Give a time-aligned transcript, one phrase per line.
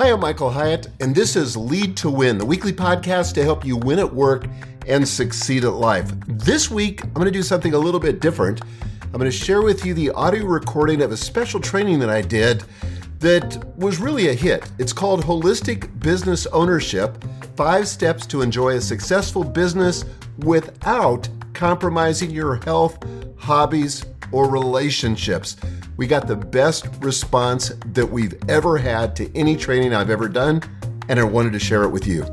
[0.00, 3.66] Hi, I'm Michael Hyatt, and this is Lead to Win, the weekly podcast to help
[3.66, 4.46] you win at work
[4.88, 6.10] and succeed at life.
[6.26, 8.62] This week, I'm going to do something a little bit different.
[9.02, 12.22] I'm going to share with you the audio recording of a special training that I
[12.22, 12.64] did
[13.18, 14.70] that was really a hit.
[14.78, 17.22] It's called Holistic Business Ownership
[17.54, 20.06] Five Steps to Enjoy a Successful Business
[20.38, 22.98] Without Compromising Your Health,
[23.36, 25.56] Hobbies, or Relationships.
[25.96, 30.62] We got the best response that we've ever had to any training I've ever done,
[31.08, 32.24] and I wanted to share it with you.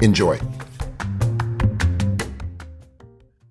[0.00, 0.38] Enjoy.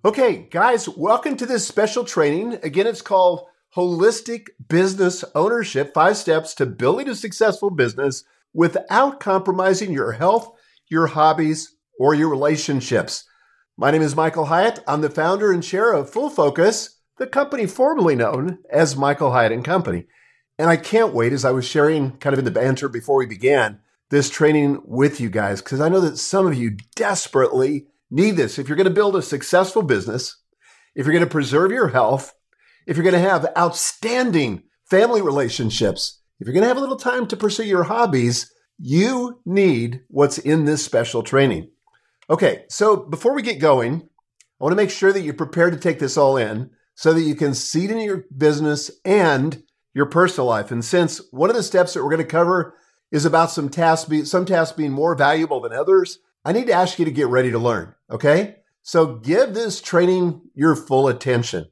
[0.06, 2.60] Okay, guys, welcome to this special training.
[2.64, 8.24] Again, it's called Holistic Business Ownership Five Steps to Building a Successful Business
[8.54, 10.50] Without Compromising Your Health,
[10.88, 13.26] Your Hobbies, or Your Relationships.
[13.80, 14.84] My name is Michael Hyatt.
[14.88, 19.52] I'm the founder and chair of Full Focus the company formerly known as Michael Hyatt
[19.52, 20.06] and Company.
[20.58, 23.28] And I can't wait as I was sharing kind of in the banter before we
[23.28, 28.32] began this training with you guys, because I know that some of you desperately need
[28.32, 28.58] this.
[28.58, 30.42] If you're going to build a successful business,
[30.96, 32.34] if you're going to preserve your health,
[32.88, 36.98] if you're going to have outstanding family relationships, if you're going to have a little
[36.98, 41.70] time to pursue your hobbies, you need what's in this special training.
[42.30, 44.10] Okay, so before we get going,
[44.60, 47.22] I want to make sure that you're prepared to take this all in so that
[47.22, 50.72] you can see it in your business and your personal life.
[50.72, 52.76] And since one of the steps that we're going to cover
[53.12, 56.74] is about some tasks, be, some tasks being more valuable than others, I need to
[56.74, 57.94] ask you to get ready to learn.
[58.12, 58.58] Okay.
[58.84, 61.66] So give this training your full attention.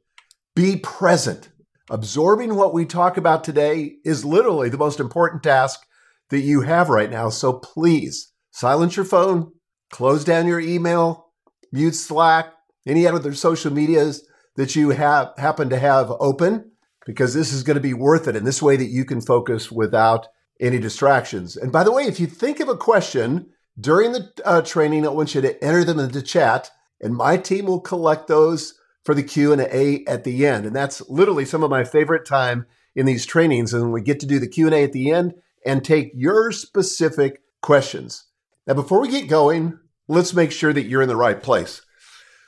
[0.55, 1.49] Be present.
[1.89, 5.81] Absorbing what we talk about today is literally the most important task
[6.29, 7.29] that you have right now.
[7.29, 9.51] So please silence your phone,
[9.91, 11.27] close down your email,
[11.71, 12.53] mute Slack,
[12.85, 16.71] any other social medias that you have happen to have open
[17.05, 19.71] because this is going to be worth it in this way that you can focus
[19.71, 20.27] without
[20.59, 21.55] any distractions.
[21.55, 23.47] And by the way, if you think of a question
[23.79, 27.65] during the uh, training, I want you to enter them into chat, and my team
[27.65, 30.65] will collect those for the Q and A at the end.
[30.65, 34.25] And that's literally some of my favorite time in these trainings, and we get to
[34.25, 35.33] do the Q and A at the end
[35.65, 38.25] and take your specific questions.
[38.67, 39.77] Now, before we get going,
[40.07, 41.81] let's make sure that you're in the right place.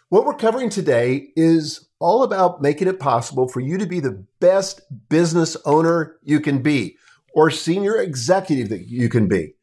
[0.10, 4.26] What we're covering today is all about making it possible for you to be the
[4.40, 6.98] best business owner you can be
[7.34, 9.54] or senior executive that you can be.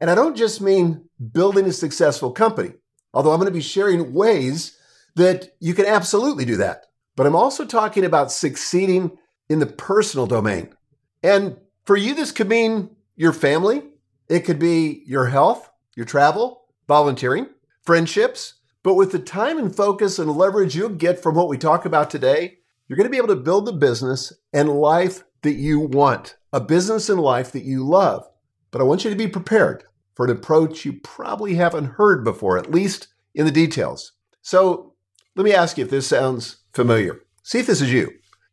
[0.00, 2.72] And I don't just mean building a successful company,
[3.14, 4.76] although I'm going to be sharing ways
[5.14, 6.86] that you can absolutely do that.
[7.16, 9.16] But I'm also talking about succeeding
[9.48, 10.74] in the personal domain.
[11.22, 13.82] And for you, this could mean your family,
[14.28, 17.46] it could be your health, your travel, volunteering,
[17.82, 21.84] friendships, but with the time and focus and leverage you'll get from what we talk
[21.84, 22.58] about today,
[22.88, 26.60] you're going to be able to build the business and life that you want, a
[26.60, 28.28] business and life that you love.
[28.70, 32.58] But I want you to be prepared for an approach you probably haven't heard before,
[32.58, 34.12] at least in the details.
[34.42, 34.94] So
[35.36, 37.22] let me ask you if this sounds familiar.
[37.42, 38.10] See if this is you.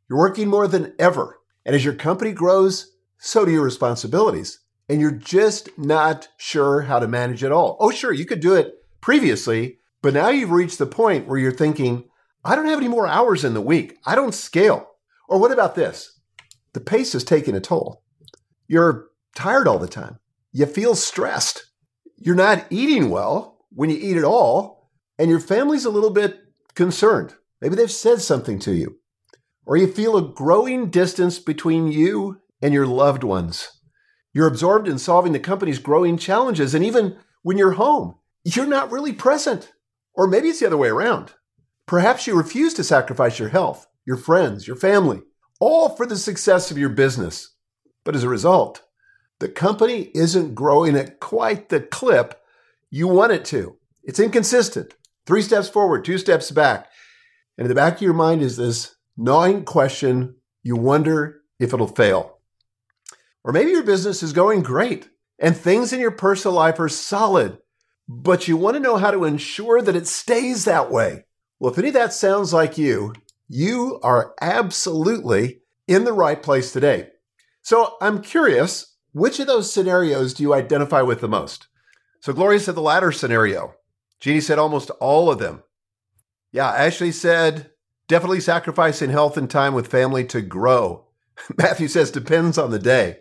[0.09, 1.39] You're working more than ever.
[1.65, 4.59] And as your company grows, so do your responsibilities.
[4.89, 7.77] And you're just not sure how to manage it all.
[7.79, 11.51] Oh, sure, you could do it previously, but now you've reached the point where you're
[11.51, 12.05] thinking,
[12.43, 13.97] I don't have any more hours in the week.
[14.05, 14.87] I don't scale.
[15.27, 16.19] Or what about this?
[16.73, 18.03] The pace is taking a toll.
[18.67, 20.19] You're tired all the time.
[20.51, 21.65] You feel stressed.
[22.17, 24.89] You're not eating well when you eat at all.
[25.17, 26.39] And your family's a little bit
[26.75, 27.35] concerned.
[27.61, 28.99] Maybe they've said something to you.
[29.65, 33.78] Or you feel a growing distance between you and your loved ones.
[34.33, 36.73] You're absorbed in solving the company's growing challenges.
[36.73, 39.73] And even when you're home, you're not really present.
[40.13, 41.33] Or maybe it's the other way around.
[41.85, 45.21] Perhaps you refuse to sacrifice your health, your friends, your family,
[45.59, 47.55] all for the success of your business.
[48.03, 48.83] But as a result,
[49.39, 52.39] the company isn't growing at quite the clip
[52.91, 53.77] you want it to.
[54.03, 54.95] It's inconsistent.
[55.25, 56.89] Three steps forward, two steps back.
[57.57, 61.87] And in the back of your mind is this gnawing question you wonder if it'll
[61.87, 62.38] fail.
[63.49, 65.09] Or maybe your business is going great
[65.39, 67.57] and things in your personal life are solid
[68.11, 71.25] but you want to know how to ensure that it stays that way.
[71.59, 73.13] Well, if any of that sounds like you,
[73.47, 77.09] you are absolutely in the right place today.
[77.61, 81.67] So I'm curious, which of those scenarios do you identify with the most?
[82.19, 83.75] So Gloria said the latter scenario.
[84.19, 85.61] Jeannie said almost all of them.
[86.51, 87.69] Yeah, Ashley said
[88.07, 91.05] definitely sacrificing health and time with family to grow.
[91.57, 93.19] Matthew says depends on the day.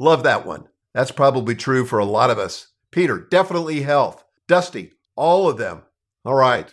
[0.00, 0.66] Love that one.
[0.94, 2.68] That's probably true for a lot of us.
[2.90, 4.24] Peter, definitely health.
[4.48, 5.82] Dusty, all of them.
[6.24, 6.72] All right.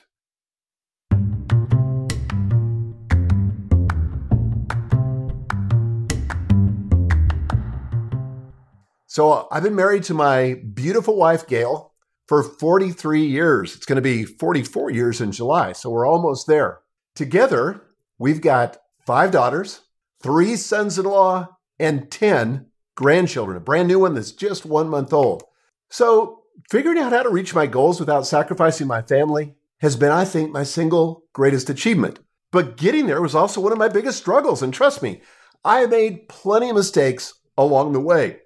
[9.08, 11.92] So uh, I've been married to my beautiful wife, Gail,
[12.30, 13.76] for 43 years.
[13.76, 15.74] It's going to be 44 years in July.
[15.74, 16.80] So we're almost there.
[17.14, 17.82] Together,
[18.18, 19.82] we've got five daughters,
[20.24, 25.14] three sons in law, and 10 grandchildren, a brand new one that's just one month
[25.14, 25.44] old.
[25.90, 30.26] So figuring out how to reach my goals without sacrificing my family has been, I
[30.26, 32.20] think, my single greatest achievement.
[32.52, 34.64] But getting there was also one of my biggest struggles.
[34.64, 35.22] And trust me,
[35.64, 38.40] I made plenty of mistakes along the way.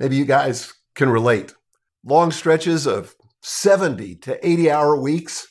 [0.00, 1.54] Maybe you guys can relate.
[2.04, 5.46] Long stretches of 70 to 80 hour weeks,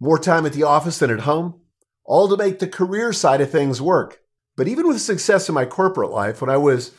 [0.00, 1.60] more time at the office than at home,
[2.04, 4.18] all to make the career side of things work.
[4.56, 6.90] But even with success in my corporate life, when I was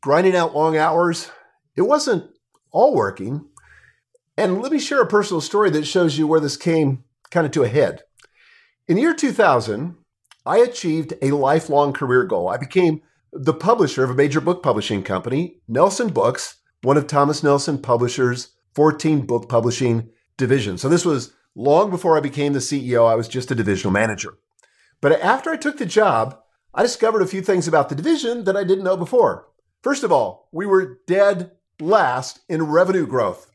[0.00, 1.30] grinding out long hours,
[1.76, 2.30] it wasn't
[2.70, 3.46] all working.
[4.36, 7.52] And let me share a personal story that shows you where this came kind of
[7.52, 8.02] to a head.
[8.86, 9.96] In the year 2000,
[10.46, 12.48] I achieved a lifelong career goal.
[12.48, 13.02] I became
[13.32, 18.50] the publisher of a major book publishing company, Nelson Books, one of Thomas Nelson Publishers'
[18.74, 20.80] 14 book publishing divisions.
[20.80, 23.10] So this was long before I became the CEO.
[23.10, 24.38] I was just a divisional manager.
[25.00, 26.38] But after I took the job,
[26.72, 29.48] I discovered a few things about the division that I didn't know before.
[29.82, 33.50] First of all, we were dead last in revenue growth.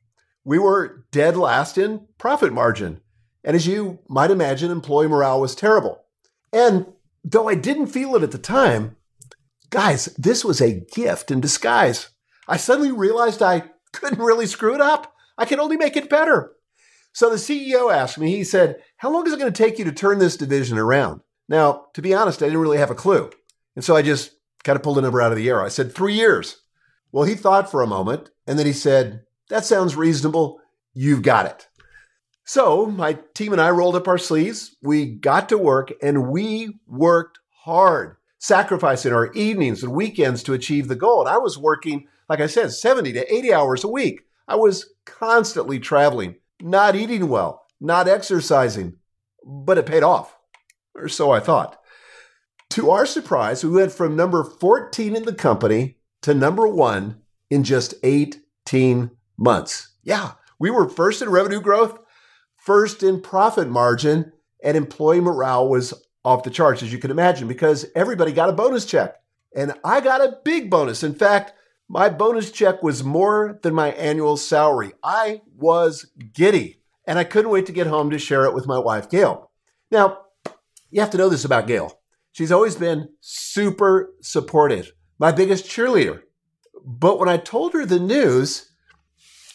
[0.46, 3.02] We were dead last in profit margin.
[3.44, 6.04] And as you might imagine, employee morale was terrible.
[6.52, 6.88] And
[7.24, 8.96] though I didn't feel it at the time,
[9.70, 12.10] guys, this was a gift in disguise.
[12.48, 15.14] I suddenly realized I couldn't really screw it up.
[15.38, 16.54] I could only make it better.
[17.14, 19.86] So the CEO asked me, he said, How long is it going to take you
[19.86, 21.22] to turn this division around?
[21.48, 23.30] Now, to be honest, I didn't really have a clue.
[23.76, 24.32] And so I just
[24.64, 25.62] kind of pulled a number out of the air.
[25.62, 26.62] I said, Three years.
[27.12, 30.60] Well, he thought for a moment and then he said, That sounds reasonable.
[30.94, 31.68] You've got it.
[32.46, 34.76] So my team and I rolled up our sleeves.
[34.82, 40.88] We got to work and we worked hard, sacrificing our evenings and weekends to achieve
[40.88, 41.22] the goal.
[41.22, 44.22] And I was working, like I said, 70 to 80 hours a week.
[44.48, 48.98] I was constantly traveling, not eating well, not exercising,
[49.46, 50.36] but it paid off,
[50.96, 51.80] or so I thought.
[52.74, 57.22] To our surprise, we went from number 14 in the company to number one
[57.52, 59.90] in just 18 months.
[60.02, 62.04] Yeah, we were first in revenue growth,
[62.58, 64.34] first in profit margin,
[64.64, 65.94] and employee morale was
[66.26, 69.18] off the charts, as you can imagine, because everybody got a bonus check.
[69.56, 71.04] And I got a big bonus.
[71.04, 71.54] In fact,
[71.88, 74.94] my bonus check was more than my annual salary.
[75.04, 78.80] I was giddy, and I couldn't wait to get home to share it with my
[78.80, 79.52] wife, Gail.
[79.92, 80.22] Now,
[80.90, 82.00] you have to know this about Gail.
[82.34, 84.92] She's always been super supportive
[85.24, 86.22] my biggest cheerleader.
[86.86, 88.70] But when I told her the news,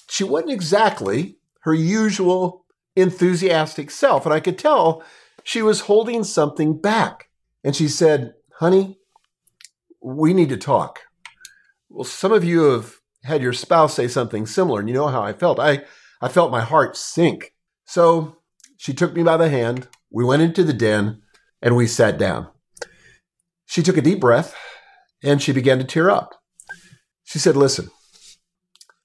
[0.09, 2.65] she wasn't exactly her usual
[2.97, 4.25] enthusiastic self.
[4.25, 5.03] And I could tell
[5.45, 7.29] she was holding something back.
[7.63, 8.99] And she said, Honey,
[10.01, 11.01] we need to talk.
[11.91, 15.23] Well, some of you have had your spouse say something similar, and you know how
[15.23, 15.59] I felt.
[15.59, 15.85] I,
[16.23, 17.53] I felt my heart sink.
[17.85, 18.39] So
[18.79, 19.89] she took me by the hand.
[20.11, 21.21] We went into the den
[21.61, 22.49] and we sat down.
[23.69, 24.56] She took a deep breath
[25.23, 26.35] and she began to tear up.
[27.25, 27.91] She said, Listen,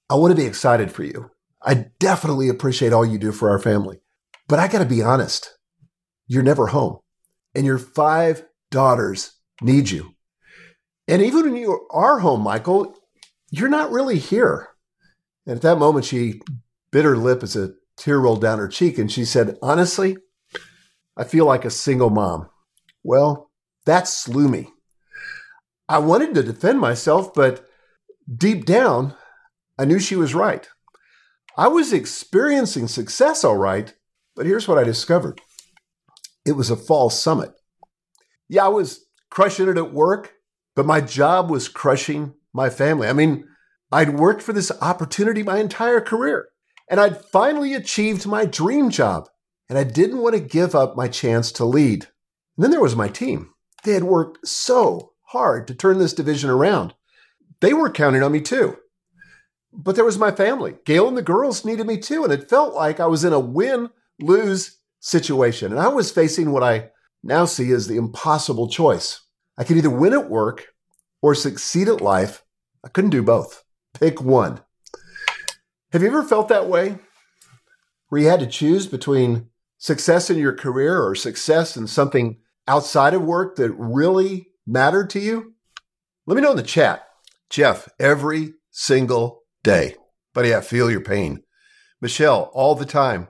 [0.10, 1.32] I want to be excited for you.
[1.62, 4.00] I definitely appreciate all you do for our family.
[4.48, 5.58] But I got to be honest,
[6.28, 7.00] you're never home.
[7.54, 10.16] And your five daughters need you.
[11.10, 12.96] And even when you are home, Michael,
[13.52, 14.70] you're not really here.
[15.46, 16.40] And at that moment, she
[16.90, 20.16] bit her lip as a tear rolled down her cheek and she said, Honestly,
[21.18, 22.50] I feel like a single mom.
[23.04, 23.52] Well,
[23.86, 24.70] that slew me.
[25.90, 27.68] I wanted to defend myself, but
[28.34, 29.16] deep down,
[29.78, 30.68] I knew she was right.
[31.58, 33.94] I was experiencing success all right,
[34.36, 35.42] but here's what I discovered
[36.46, 37.52] it was a false summit.
[38.50, 40.34] Yeah, I was crushing it at work,
[40.76, 43.08] but my job was crushing my family.
[43.08, 43.46] I mean,
[43.92, 46.48] I'd worked for this opportunity my entire career,
[46.90, 49.30] and I'd finally achieved my dream job,
[49.70, 52.08] and I didn't want to give up my chance to lead.
[52.58, 53.53] And then there was my team.
[53.84, 56.94] They had worked so hard to turn this division around.
[57.60, 58.78] They were counting on me too.
[59.72, 60.76] But there was my family.
[60.86, 62.24] Gail and the girls needed me too.
[62.24, 65.72] And it felt like I was in a win lose situation.
[65.72, 66.92] And I was facing what I
[67.24, 69.22] now see as the impossible choice.
[69.58, 70.68] I could either win at work
[71.22, 72.44] or succeed at life.
[72.84, 73.64] I couldn't do both.
[73.94, 74.62] Pick one.
[75.92, 77.00] Have you ever felt that way?
[78.10, 79.48] Where you had to choose between
[79.78, 82.38] success in your career or success in something
[82.68, 85.54] outside of work that really mattered to you?
[86.26, 87.04] Let me know in the chat.
[87.50, 89.96] Jeff, every single day.
[90.34, 91.44] Buddy, I feel your pain.
[92.02, 93.28] Michelle, all the time.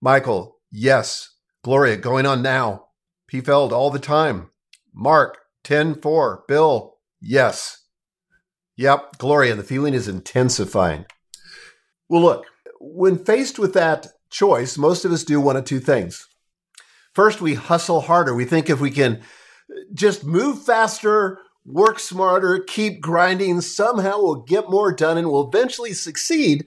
[0.00, 1.30] Michael, yes.
[1.62, 2.86] Gloria, going on now.
[3.26, 3.40] P.
[3.40, 4.50] Feld, all the time.
[4.92, 6.44] Mark, 10 4.
[6.46, 7.84] Bill, yes.
[8.76, 11.06] Yep, Gloria, the feeling is intensifying.
[12.08, 12.46] Well, look,
[12.80, 16.26] when faced with that choice, most of us do one of two things.
[17.14, 18.34] First, we hustle harder.
[18.34, 19.22] We think if we can
[19.92, 25.92] just move faster, work smarter, keep grinding, somehow we'll get more done and we'll eventually
[25.92, 26.66] succeed.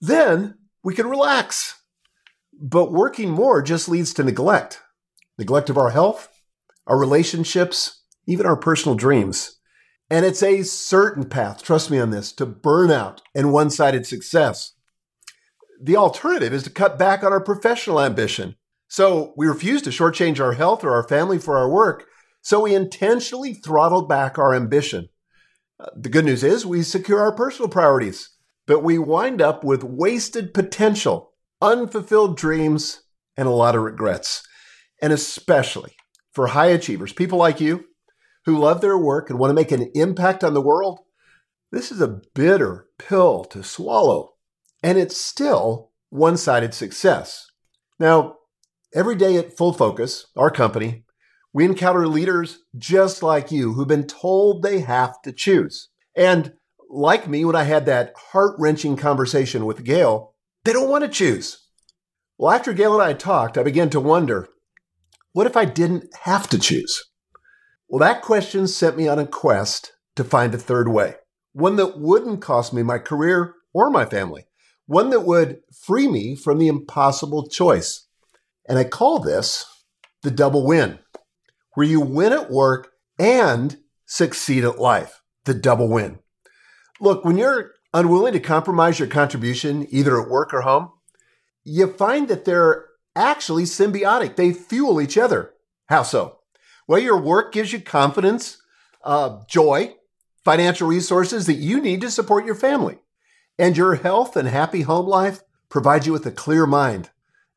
[0.00, 1.80] Then we can relax.
[2.52, 4.80] But working more just leads to neglect
[5.38, 6.28] neglect of our health,
[6.86, 9.58] our relationships, even our personal dreams.
[10.10, 14.72] And it's a certain path, trust me on this, to burnout and one sided success.
[15.80, 18.56] The alternative is to cut back on our professional ambition.
[18.88, 22.04] So we refuse to shortchange our health or our family for our work.
[22.42, 25.08] So we intentionally throttle back our ambition.
[25.80, 28.30] Uh, the good news is we secure our personal priorities,
[28.66, 33.02] but we wind up with wasted potential, unfulfilled dreams,
[33.36, 34.46] and a lot of regrets.
[35.02, 35.92] And especially
[36.32, 37.84] for high achievers, people like you
[38.44, 41.00] who love their work and want to make an impact on the world,
[41.72, 44.34] this is a bitter pill to swallow.
[44.82, 47.46] And it's still one sided success.
[47.98, 48.36] Now,
[48.94, 51.04] every day at Full Focus, our company,
[51.52, 55.88] we encounter leaders just like you who've been told they have to choose.
[56.16, 56.52] And
[56.88, 60.34] like me, when I had that heart wrenching conversation with Gail,
[60.64, 61.66] they don't want to choose.
[62.38, 64.48] Well, after Gail and I talked, I began to wonder
[65.32, 67.04] what if I didn't have to choose?
[67.88, 71.16] Well, that question sent me on a quest to find a third way,
[71.52, 74.46] one that wouldn't cost me my career or my family,
[74.86, 78.03] one that would free me from the impossible choice.
[78.68, 79.66] And I call this
[80.22, 80.98] the double win,
[81.74, 85.20] where you win at work and succeed at life.
[85.44, 86.20] The double win.
[87.00, 90.90] Look, when you're unwilling to compromise your contribution, either at work or home,
[91.64, 94.36] you find that they're actually symbiotic.
[94.36, 95.52] They fuel each other.
[95.88, 96.40] How so?
[96.88, 98.58] Well, your work gives you confidence,
[99.04, 99.94] uh, joy,
[100.44, 102.98] financial resources that you need to support your family.
[103.58, 107.10] And your health and happy home life provide you with a clear mind,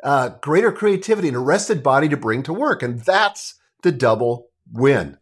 [0.08, 2.82] uh, greater creativity, and a rested body to bring to work.
[2.82, 5.18] And that's the double win.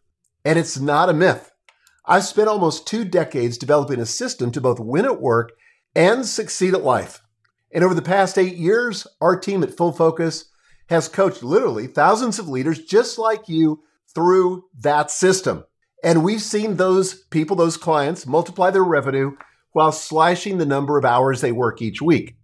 [0.45, 1.51] And it's not a myth.
[2.05, 5.53] I've spent almost two decades developing a system to both win at work
[5.95, 7.23] and succeed at life.
[7.73, 10.51] And over the past eight years, our team at Full Focus
[10.89, 13.81] has coached literally thousands of leaders just like you
[14.13, 15.63] through that system.
[16.03, 19.31] And we've seen those people, those clients, multiply their revenue
[19.71, 22.35] while slashing the number of hours they work each week.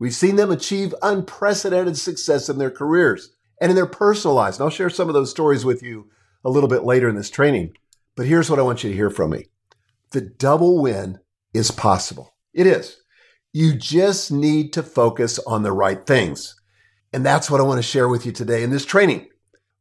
[0.00, 3.30] We've seen them achieve unprecedented success in their careers
[3.60, 4.56] and in their personal lives.
[4.56, 6.08] And I'll share some of those stories with you
[6.42, 7.74] a little bit later in this training.
[8.16, 9.46] But here's what I want you to hear from me
[10.10, 11.20] the double win
[11.54, 12.34] is possible.
[12.52, 12.96] It is.
[13.52, 16.56] You just need to focus on the right things.
[17.12, 19.28] And that's what I want to share with you today in this training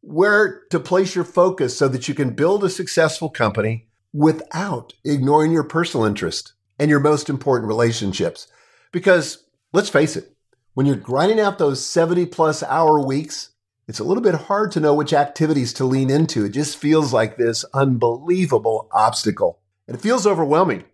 [0.01, 5.51] where to place your focus so that you can build a successful company without ignoring
[5.51, 8.47] your personal interest and your most important relationships.
[8.91, 10.35] Because let's face it,
[10.73, 13.49] when you're grinding out those 70 plus hour weeks,
[13.88, 16.45] it's a little bit hard to know which activities to lean into.
[16.45, 19.59] It just feels like this unbelievable obstacle.
[19.88, 20.85] And it feels overwhelming.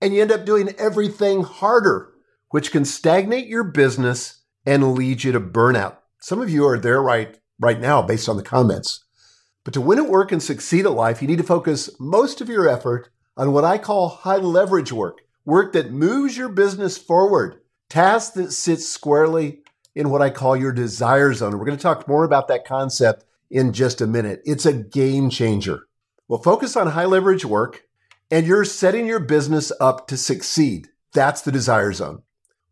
[0.00, 2.12] And you end up doing everything harder,
[2.50, 5.96] which can stagnate your business and lead you to burnout.
[6.20, 9.04] Some of you are there right right now based on the comments.
[9.64, 12.48] But to win at work and succeed at life, you need to focus most of
[12.48, 17.61] your effort on what I call high leverage work, work that moves your business forward,
[17.92, 19.60] tasks that sits squarely
[19.94, 21.58] in what I call your desire zone.
[21.58, 24.40] we're going to talk more about that concept in just a minute.
[24.46, 25.86] It's a game changer.
[26.26, 27.82] Well, focus on high leverage work
[28.30, 30.88] and you're setting your business up to succeed.
[31.12, 32.22] That's the desire zone.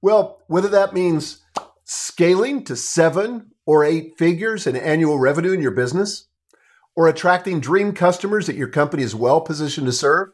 [0.01, 1.43] Well, whether that means
[1.85, 6.29] scaling to seven or eight figures in annual revenue in your business,
[6.97, 10.31] or attracting dream customers that your company is well positioned to serve,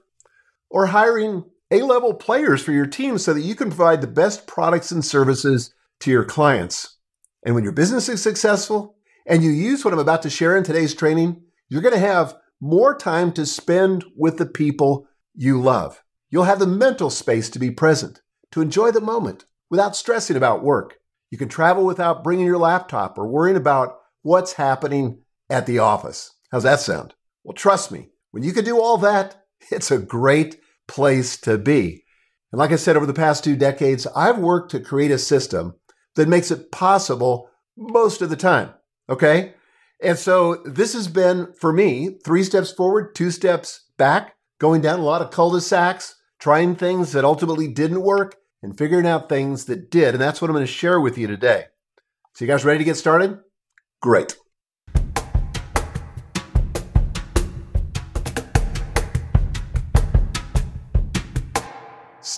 [0.70, 4.46] or hiring A level players for your team so that you can provide the best
[4.46, 6.98] products and services to your clients.
[7.44, 8.96] And when your business is successful
[9.26, 12.36] and you use what I'm about to share in today's training, you're going to have
[12.60, 16.04] more time to spend with the people you love.
[16.30, 18.20] You'll have the mental space to be present,
[18.52, 20.98] to enjoy the moment without stressing about work.
[21.30, 26.32] You can travel without bringing your laptop or worrying about what's happening at the office.
[26.52, 27.14] How's that sound?
[27.42, 32.04] Well, trust me, when you can do all that, it's a great place to be.
[32.52, 35.74] And like I said, over the past two decades, I've worked to create a system
[36.14, 38.70] that makes it possible most of the time.
[39.08, 39.54] Okay.
[40.02, 45.00] And so this has been for me three steps forward, two steps back, going down
[45.00, 49.28] a lot of cul de sacs, trying things that ultimately didn't work, and figuring out
[49.28, 50.14] things that did.
[50.14, 51.64] And that's what I'm going to share with you today.
[52.34, 53.38] So, you guys ready to get started?
[54.02, 54.36] Great.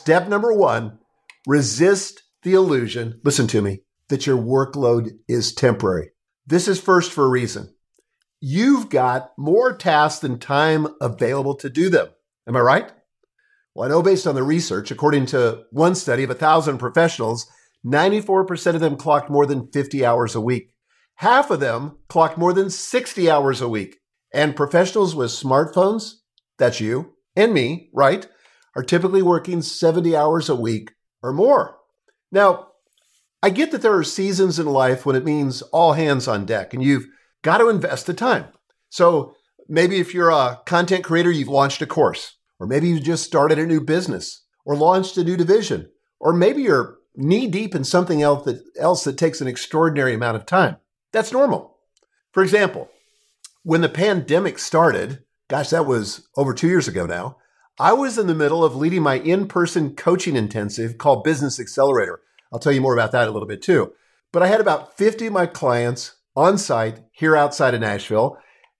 [0.08, 1.00] Step number one
[1.46, 6.12] resist the illusion, listen to me, that your workload is temporary.
[6.46, 7.74] This is first for a reason.
[8.40, 12.08] You've got more tasks than time available to do them.
[12.46, 12.90] Am I right?
[13.74, 17.46] Well, I know based on the research, according to one study of 1,000 professionals,
[17.84, 20.72] 94% of them clocked more than 50 hours a week.
[21.16, 23.98] Half of them clocked more than 60 hours a week.
[24.32, 26.12] And professionals with smartphones,
[26.56, 28.26] that's you and me, right,
[28.76, 31.76] are typically working 70 hours a week or more.
[32.30, 32.68] Now,
[33.42, 36.74] I get that there are seasons in life when it means all hands on deck
[36.74, 37.06] and you've
[37.42, 38.46] got to invest the time.
[38.90, 39.34] So
[39.68, 43.58] maybe if you're a content creator, you've launched a course, or maybe you just started
[43.58, 48.22] a new business or launched a new division, or maybe you're knee deep in something
[48.22, 50.76] else that, else that takes an extraordinary amount of time.
[51.12, 51.76] That's normal.
[52.32, 52.88] For example,
[53.62, 57.36] when the pandemic started, gosh, that was over two years ago now,
[57.80, 62.20] I was in the middle of leading my in person coaching intensive called Business Accelerator.
[62.52, 63.92] I'll tell you more about that a little bit too.
[64.32, 68.36] But I had about 50 of my clients on site here outside of Nashville.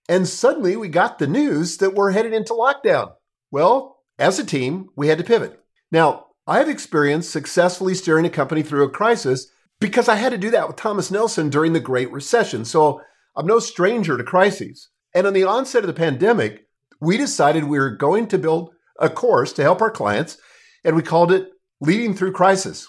[0.09, 3.13] And suddenly we got the news that we're headed into lockdown.
[3.51, 5.63] Well, as a team, we had to pivot.
[5.93, 9.47] Now, I have experience successfully steering a company through a crisis
[9.79, 12.65] because I had to do that with Thomas Nelson during the Great Recession.
[12.65, 13.01] So
[13.37, 14.89] I'm no stranger to crises.
[15.15, 16.67] And on the onset of the pandemic,
[16.99, 20.37] we decided we were going to build a course to help our clients,
[20.83, 21.49] and we called it
[21.81, 22.87] Leading Through Crisis.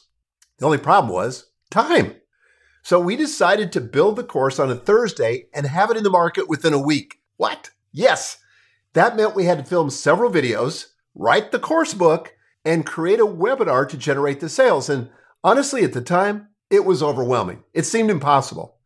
[0.58, 2.14] The only problem was time.
[2.82, 6.10] So we decided to build the course on a Thursday and have it in the
[6.10, 7.20] market within a week.
[7.36, 7.70] What?
[7.92, 8.38] Yes.
[8.94, 13.26] That meant we had to film several videos, write the course book, and create a
[13.26, 14.88] webinar to generate the sales.
[14.88, 15.10] And
[15.44, 17.64] honestly, at the time, it was overwhelming.
[17.72, 18.76] It seemed impossible.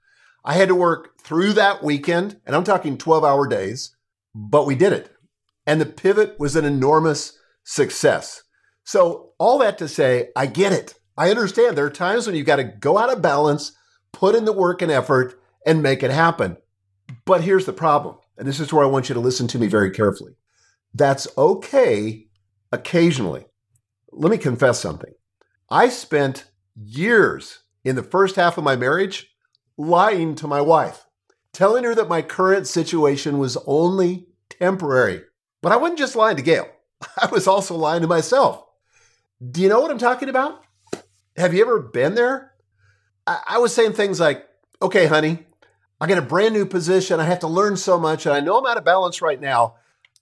[0.45, 3.97] I had to work through that weekend, and I'm talking 12 hour days,
[4.35, 5.14] but we did it.
[5.67, 8.43] And the pivot was an enormous success.
[8.85, 10.95] So, all that to say, I get it.
[11.17, 13.73] I understand there are times when you've got to go out of balance,
[14.13, 16.59] put in the work and effort, and make it happen.
[17.25, 19.67] But here's the problem, and this is where I want you to listen to me
[19.67, 20.33] very carefully.
[20.93, 22.27] That's okay
[22.73, 23.47] occasionally.
[24.13, 25.13] Let me confess something.
[25.71, 29.35] I spent years in the first half of my marriage
[29.77, 31.07] lying to my wife,
[31.53, 35.23] telling her that my current situation was only temporary.
[35.65, 36.69] But I wasn't just lying to Gail,
[37.17, 38.63] I was also lying to myself.
[39.43, 40.63] Do you know what I'm talking about?
[41.39, 42.53] Have you ever been there?
[43.27, 44.47] I, I was saying things like,
[44.83, 45.47] okay, honey,
[46.03, 47.19] I got a brand new position.
[47.19, 49.77] I have to learn so much, and I know I'm out of balance right now,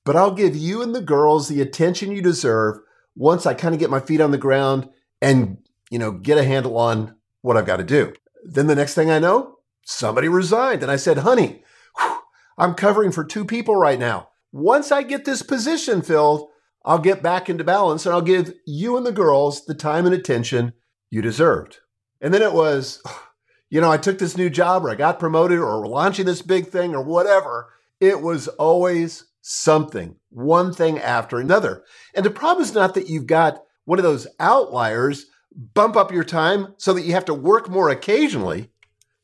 [0.05, 2.79] but I'll give you and the girls the attention you deserve
[3.17, 5.59] once I kind of get my feet on the ground and,
[5.91, 8.13] you know, get a handle on what I've got to do.
[8.45, 10.85] Then the next thing I know, somebody resigned.
[10.85, 11.65] And I said, honey,
[11.99, 12.19] whew,
[12.57, 14.29] I'm covering for two people right now.
[14.53, 16.49] Once I get this position filled,
[16.85, 20.15] I'll get back into balance and I'll give you and the girls the time and
[20.15, 20.75] attention
[21.11, 21.79] you deserved.
[22.21, 23.03] And then it was,
[23.71, 26.43] you know, I took this new job or I got promoted or we're launching this
[26.43, 27.73] big thing or whatever.
[27.99, 31.85] It was always something, one thing after another.
[32.15, 36.25] And the problem is not that you've got one of those outliers bump up your
[36.25, 38.71] time so that you have to work more occasionally.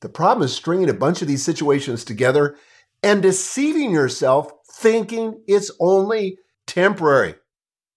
[0.01, 2.57] The problem is stringing a bunch of these situations together
[3.03, 7.35] and deceiving yourself thinking it's only temporary.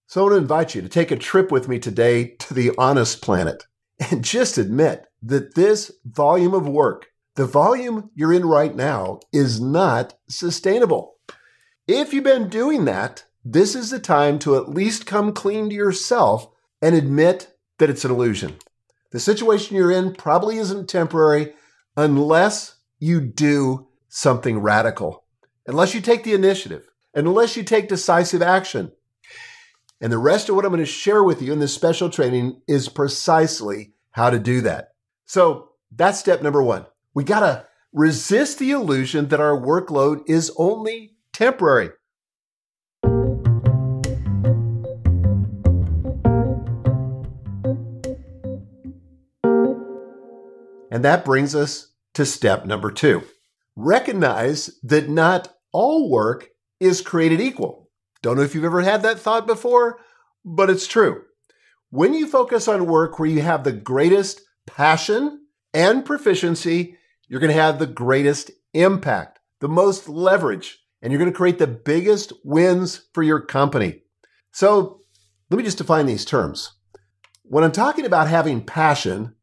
[0.08, 2.72] So I want to invite you to take a trip with me today to the
[2.78, 3.66] honest planet
[4.10, 9.62] and just admit that this volume of work, the volume you're in right now, is
[9.62, 11.18] not sustainable.
[11.88, 15.76] If you've been doing that, this is the time to at least come clean to
[15.76, 16.48] yourself
[16.82, 18.56] and admit that it's an illusion.
[19.12, 21.54] The situation you're in probably isn't temporary
[21.96, 25.22] unless you do something radical
[25.68, 28.92] unless you take the initiative, unless you take decisive action.
[30.00, 32.62] And the rest of what I'm going to share with you in this special training
[32.68, 34.94] is precisely how to do that.
[35.26, 36.86] So that's step number one.
[37.14, 41.92] We got to resist the illusion that our workload is only temporary.
[50.94, 53.24] And that brings us to step number two.
[53.76, 57.90] Recognize that not all work is created equal.
[58.22, 60.00] Don't know if you've ever had that thought before,
[60.44, 61.24] but it's true.
[61.90, 67.54] When you focus on work where you have the greatest passion and proficiency, you're going
[67.54, 72.34] to have the greatest impact, the most leverage, and you're going to create the biggest
[72.44, 74.04] wins for your company.
[74.52, 75.02] So
[75.50, 76.74] let me just define these terms.
[77.44, 79.36] When I'm talking about having passion,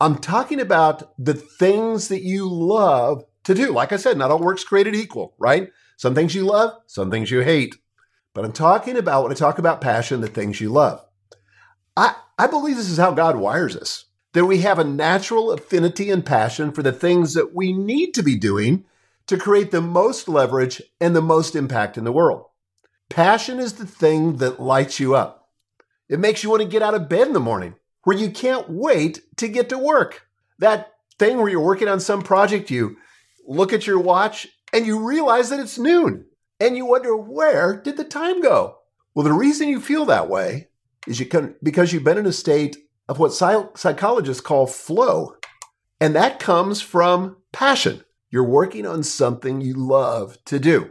[0.00, 3.72] I'm talking about the things that you love to do.
[3.72, 5.70] Like I said, not all work's created equal, right?
[5.96, 7.76] Some things you love, some things you hate.
[8.34, 11.04] But I'm talking about, when I talk about passion, the things you love.
[11.96, 16.10] I, I believe this is how God wires us that we have a natural affinity
[16.10, 18.84] and passion for the things that we need to be doing
[19.26, 22.46] to create the most leverage and the most impact in the world.
[23.08, 25.48] Passion is the thing that lights you up.
[26.08, 28.68] It makes you want to get out of bed in the morning where you can't
[28.68, 30.26] wait to get to work.
[30.58, 32.96] That thing where you're working on some project, you
[33.46, 36.26] look at your watch and you realize that it's noon
[36.60, 38.78] and you wonder where did the time go?
[39.14, 40.68] Well, the reason you feel that way
[41.06, 42.76] is you can, because you've been in a state
[43.08, 45.36] of what psychologists call flow.
[46.00, 48.02] And that comes from passion.
[48.30, 50.90] You're working on something you love to do.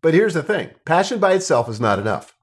[0.00, 2.34] But here's the thing passion by itself is not enough.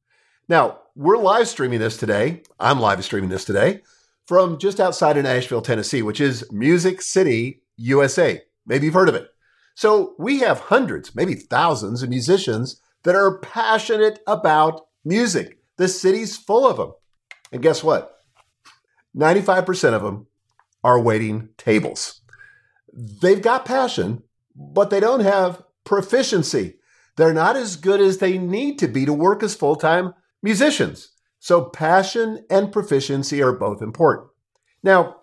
[0.47, 2.43] Now, we're live streaming this today.
[2.59, 3.81] I'm live streaming this today
[4.27, 8.41] from just outside of Nashville, Tennessee, which is Music City, USA.
[8.65, 9.29] Maybe you've heard of it.
[9.75, 15.59] So we have hundreds, maybe thousands of musicians that are passionate about music.
[15.77, 16.93] The city's full of them.
[17.51, 18.19] And guess what?
[19.15, 20.27] 95% of them
[20.83, 22.21] are waiting tables.
[22.93, 24.23] They've got passion,
[24.55, 26.75] but they don't have proficiency.
[27.17, 31.11] They're not as good as they need to be to work as full time musicians.
[31.39, 34.29] So, passion and proficiency are both important.
[34.83, 35.17] Now,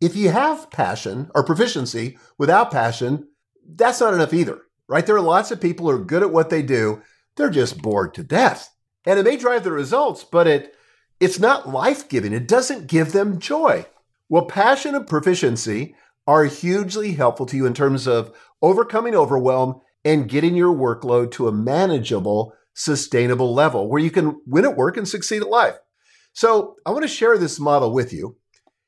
[0.00, 3.28] if you have passion or proficiency without passion,
[3.76, 5.06] that's not enough either, right?
[5.06, 7.02] There are lots of people who are good at what they do,
[7.36, 8.68] they're just bored to death.
[9.04, 10.74] And it may drive the results, but it
[11.20, 12.32] it's not life giving.
[12.32, 13.86] It doesn't give them joy.
[14.28, 15.94] Well, passion and proficiency
[16.26, 21.46] are hugely helpful to you in terms of overcoming overwhelm and getting your workload to
[21.46, 25.76] a manageable, sustainable level where you can win at work and succeed at life.
[26.32, 28.36] So, I want to share this model with you.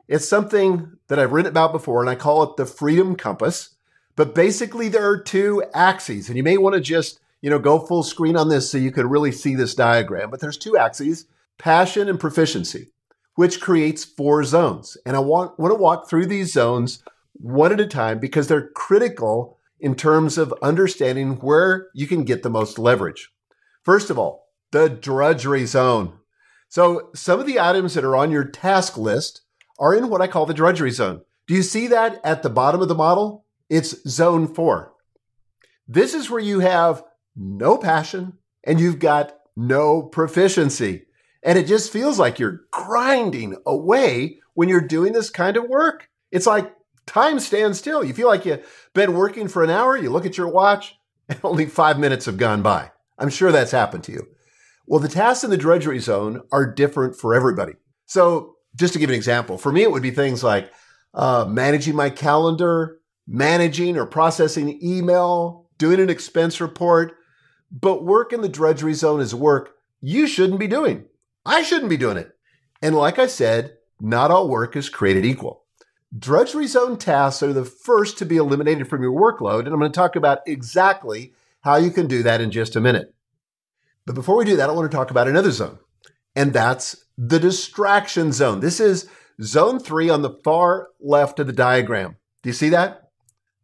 [0.08, 3.73] It's something that I've written about before, and I call it the freedom compass.
[4.16, 7.78] But basically, there are two axes, and you may want to just you know go
[7.78, 10.30] full screen on this so you can really see this diagram.
[10.30, 11.26] But there's two axes
[11.58, 12.88] passion, and proficiency,
[13.34, 14.96] which creates four zones.
[15.06, 18.68] And I want, want to walk through these zones one at a time because they're
[18.70, 23.30] critical in terms of understanding where you can get the most leverage.
[23.82, 26.18] First of all, the drudgery zone.
[26.68, 29.42] So, some of the items that are on your task list
[29.78, 31.20] are in what I call the drudgery zone.
[31.46, 33.43] Do you see that at the bottom of the model?
[33.68, 34.92] It's zone four.
[35.86, 37.04] This is where you have
[37.36, 41.06] no passion and you've got no proficiency.
[41.42, 46.08] And it just feels like you're grinding away when you're doing this kind of work.
[46.30, 46.74] It's like
[47.06, 48.02] time stands still.
[48.02, 50.96] You feel like you've been working for an hour, you look at your watch,
[51.28, 52.90] and only five minutes have gone by.
[53.18, 54.26] I'm sure that's happened to you.
[54.86, 57.74] Well, the tasks in the drudgery zone are different for everybody.
[58.06, 60.70] So, just to give an example, for me, it would be things like
[61.14, 67.14] uh, managing my calendar, managing or processing email, doing an expense report.
[67.70, 71.06] But work in the drudgery zone is work you shouldn't be doing.
[71.46, 72.30] I shouldn't be doing it.
[72.82, 75.64] And like I said, not all work is created equal.
[76.16, 79.90] Drudgery zone tasks are the first to be eliminated from your workload, and I'm going
[79.90, 81.32] to talk about exactly
[81.62, 83.14] how you can do that in just a minute.
[84.06, 85.78] But before we do that, I want to talk about another zone,
[86.36, 88.60] and that's the distraction zone.
[88.60, 89.08] This is
[89.42, 92.16] zone three on the far left of the diagram.
[92.42, 93.03] Do you see that?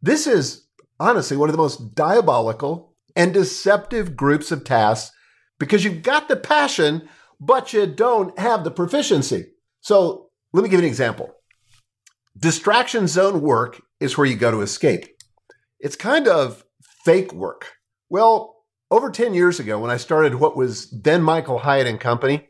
[0.01, 0.67] This is
[0.99, 5.15] honestly one of the most diabolical and deceptive groups of tasks
[5.59, 7.07] because you've got the passion,
[7.39, 9.47] but you don't have the proficiency.
[9.81, 11.33] So let me give you an example.
[12.37, 15.05] Distraction zone work is where you go to escape.
[15.79, 16.63] It's kind of
[17.03, 17.73] fake work.
[18.09, 18.55] Well,
[18.89, 22.49] over 10 years ago, when I started what was then Michael Hyatt and Company,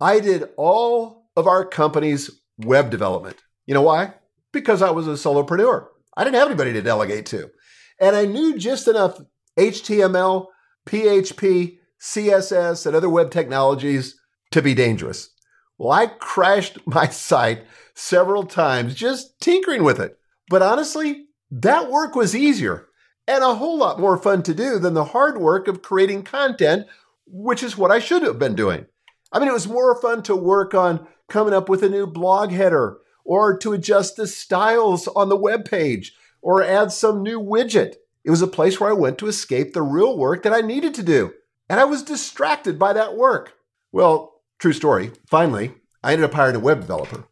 [0.00, 3.36] I did all of our company's web development.
[3.66, 4.14] You know why?
[4.52, 5.86] Because I was a solopreneur.
[6.20, 7.50] I didn't have anybody to delegate to.
[7.98, 9.22] And I knew just enough
[9.58, 10.48] HTML,
[10.86, 15.30] PHP, CSS, and other web technologies to be dangerous.
[15.78, 20.18] Well, I crashed my site several times just tinkering with it.
[20.50, 22.88] But honestly, that work was easier
[23.26, 26.86] and a whole lot more fun to do than the hard work of creating content,
[27.24, 28.84] which is what I should have been doing.
[29.32, 32.50] I mean, it was more fun to work on coming up with a new blog
[32.50, 32.98] header
[33.30, 36.12] or to adjust the styles on the web page
[36.42, 37.94] or add some new widget.
[38.24, 40.94] It was a place where I went to escape the real work that I needed
[40.94, 41.32] to do.
[41.68, 43.54] And I was distracted by that work.
[43.92, 45.12] Well, True story.
[45.26, 45.72] Finally,
[46.04, 47.24] I ended up hiring a web developer.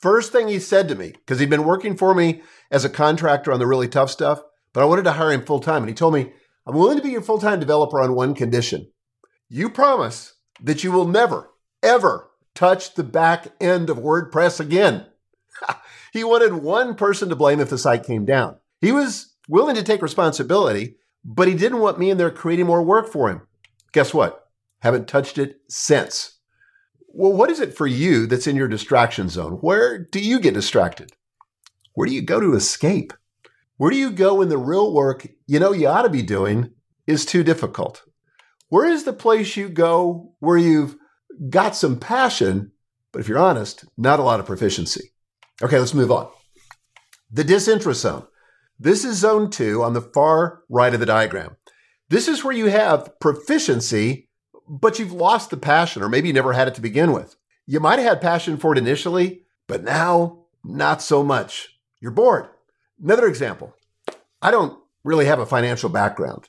[0.00, 3.52] First thing he said to me, because he'd been working for me as a contractor
[3.52, 5.82] on the really tough stuff, but I wanted to hire him full time.
[5.82, 6.32] And he told me,
[6.66, 8.90] I'm willing to be your full time developer on one condition.
[9.48, 11.50] You promise that you will never,
[11.84, 15.06] ever touch the back end of WordPress again.
[16.12, 18.56] he wanted one person to blame if the site came down.
[18.80, 22.82] He was willing to take responsibility, but he didn't want me in there creating more
[22.82, 23.42] work for him.
[23.92, 24.48] Guess what?
[24.80, 26.38] Haven't touched it since.
[27.08, 29.52] Well, what is it for you that's in your distraction zone?
[29.54, 31.12] Where do you get distracted?
[31.94, 33.14] Where do you go to escape?
[33.78, 36.72] Where do you go when the real work you know you ought to be doing
[37.06, 38.02] is too difficult?
[38.68, 40.96] Where is the place you go where you've
[41.48, 42.72] got some passion,
[43.12, 45.12] but if you're honest, not a lot of proficiency?
[45.62, 46.28] Okay, let's move on.
[47.30, 48.26] The disinterest zone.
[48.78, 51.56] This is zone two on the far right of the diagram.
[52.10, 54.28] This is where you have proficiency,
[54.68, 57.36] but you've lost the passion, or maybe you never had it to begin with.
[57.66, 61.78] You might have had passion for it initially, but now not so much.
[62.00, 62.48] You're bored.
[63.02, 63.74] Another example
[64.42, 66.48] I don't really have a financial background,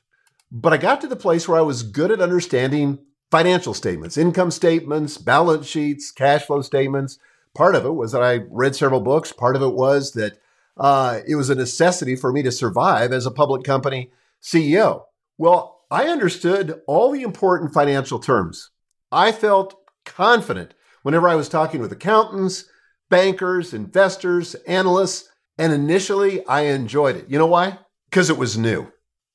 [0.52, 2.98] but I got to the place where I was good at understanding
[3.30, 7.18] financial statements, income statements, balance sheets, cash flow statements.
[7.58, 9.32] Part of it was that I read several books.
[9.32, 10.38] Part of it was that
[10.76, 15.06] uh, it was a necessity for me to survive as a public company CEO.
[15.38, 18.70] Well, I understood all the important financial terms.
[19.10, 22.66] I felt confident whenever I was talking with accountants,
[23.10, 27.28] bankers, investors, analysts, and initially I enjoyed it.
[27.28, 27.80] You know why?
[28.08, 28.92] Because it was new.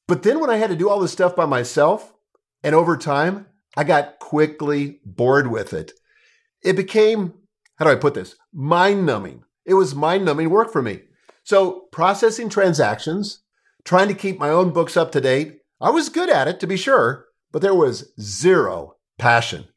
[0.08, 2.14] But then when I had to do all this stuff by myself,
[2.64, 5.92] and over time, I got quickly bored with it.
[6.64, 7.34] It became,
[7.76, 8.36] how do I put this?
[8.54, 9.44] Mind numbing.
[9.66, 11.02] It was mind numbing work for me.
[11.44, 13.40] So, processing transactions,
[13.84, 16.68] trying to keep my own books up to date, I was good at it to
[16.68, 19.68] be sure, but there was zero passion.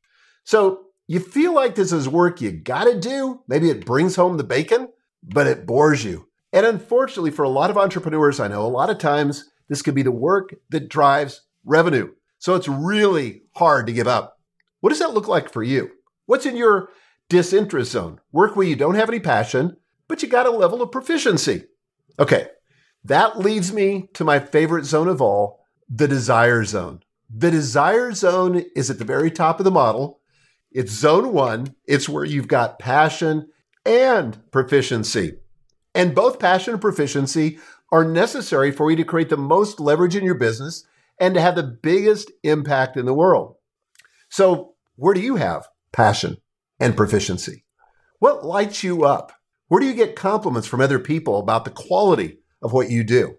[0.45, 3.43] So, you feel like this is work you gotta do.
[3.49, 4.89] Maybe it brings home the bacon,
[5.23, 6.29] but it bores you.
[6.53, 9.95] And unfortunately, for a lot of entrepreneurs I know, a lot of times this could
[9.95, 12.13] be the work that drives revenue.
[12.39, 14.39] So it's really hard to give up.
[14.81, 15.91] What does that look like for you?
[16.27, 16.91] What's in your
[17.29, 18.21] disinterest zone?
[18.33, 19.77] Work where you don't have any passion,
[20.09, 21.65] but you got a level of proficiency.
[22.19, 22.49] Okay,
[23.05, 27.01] that leads me to my favorite zone of all the desire zone.
[27.29, 30.21] The desire zone is at the very top of the model.
[30.71, 33.49] It's zone one, it's where you've got passion
[33.85, 35.39] and proficiency.
[35.95, 37.59] And both passion and proficiency
[37.91, 40.85] are necessary for you to create the most leverage in your business
[41.19, 43.57] and to have the biggest impact in the world.
[44.29, 46.39] So, where do you have passion
[46.81, 47.65] and proficiency?
[48.19, 49.33] What lights you up?
[49.69, 53.37] Where do you get compliments from other people about the quality of what you do?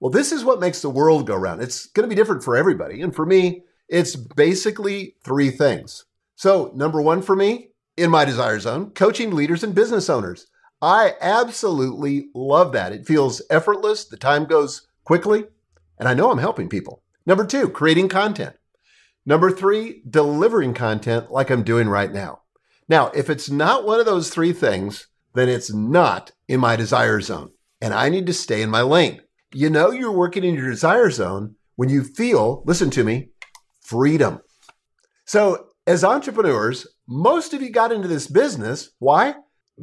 [0.00, 1.62] Well, this is what makes the world go round.
[1.62, 3.00] It's going to be different for everybody.
[3.00, 6.04] And for me, it's basically three things.
[6.36, 10.46] So, number one for me, in my desire zone, coaching leaders and business owners.
[10.82, 12.92] I absolutely love that.
[12.92, 15.44] It feels effortless, the time goes quickly,
[15.98, 17.02] and I know I'm helping people.
[17.24, 18.56] Number two, creating content.
[19.24, 22.42] Number three, delivering content like I'm doing right now.
[22.88, 27.20] Now, if it's not one of those three things, then it's not in my desire
[27.20, 27.50] zone.
[27.80, 29.20] And I need to stay in my lane.
[29.52, 33.30] You know, you're working in your desire zone when you feel, listen to me,
[33.80, 34.40] freedom.
[35.24, 38.90] So, as entrepreneurs, most of you got into this business.
[38.98, 39.34] Why?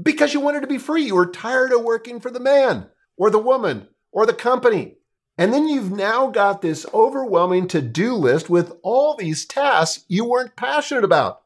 [0.02, 1.04] Because you wanted to be free.
[1.04, 2.88] You were tired of working for the man
[3.18, 4.96] or the woman or the company.
[5.38, 10.26] And then you've now got this overwhelming to do list with all these tasks you
[10.26, 11.40] weren't passionate about.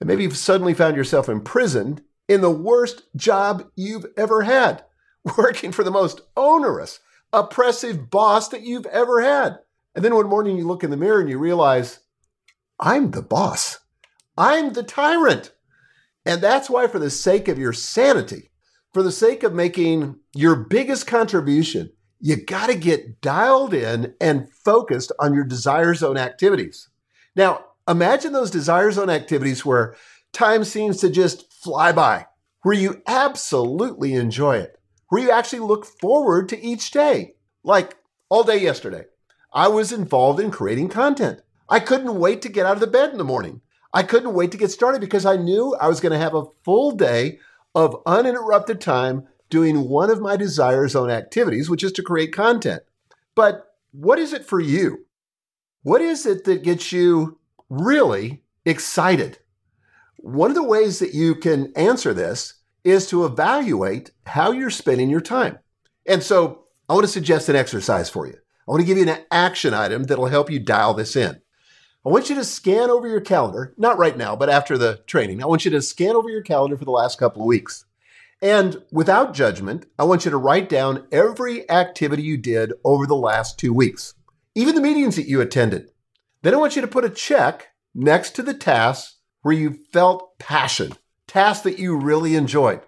[0.00, 4.84] And maybe you've suddenly found yourself imprisoned in the worst job you've ever had,
[5.38, 7.00] working for the most onerous,
[7.32, 9.58] oppressive boss that you've ever had.
[9.94, 12.00] And then one morning you look in the mirror and you realize,
[12.78, 13.80] I'm the boss.
[14.36, 15.52] I'm the tyrant.
[16.24, 18.50] And that's why, for the sake of your sanity,
[18.92, 24.50] for the sake of making your biggest contribution, you got to get dialed in and
[24.50, 26.88] focused on your desire zone activities.
[27.34, 29.96] Now, imagine those desire zone activities where
[30.32, 32.26] time seems to just fly by,
[32.62, 37.34] where you absolutely enjoy it, where you actually look forward to each day.
[37.64, 37.96] Like
[38.28, 39.04] all day yesterday,
[39.52, 41.40] I was involved in creating content.
[41.68, 43.62] I couldn't wait to get out of the bed in the morning.
[43.92, 46.44] I couldn't wait to get started because I knew I was going to have a
[46.62, 47.38] full day
[47.74, 52.82] of uninterrupted time doing one of my desire zone activities, which is to create content.
[53.34, 55.06] But what is it for you?
[55.82, 57.37] What is it that gets you
[57.68, 59.38] really excited?
[60.16, 62.54] One of the ways that you can answer this
[62.84, 65.58] is to evaluate how you're spending your time.
[66.06, 68.34] And so I want to suggest an exercise for you.
[68.34, 71.40] I want to give you an action item that'll help you dial this in.
[72.04, 75.42] I want you to scan over your calendar, not right now, but after the training.
[75.42, 77.84] I want you to scan over your calendar for the last couple of weeks.
[78.40, 83.16] And without judgment, I want you to write down every activity you did over the
[83.16, 84.14] last two weeks,
[84.54, 85.90] even the meetings that you attended.
[86.42, 90.38] Then I want you to put a check next to the tasks where you felt
[90.38, 90.92] passion,
[91.26, 92.80] tasks that you really enjoyed.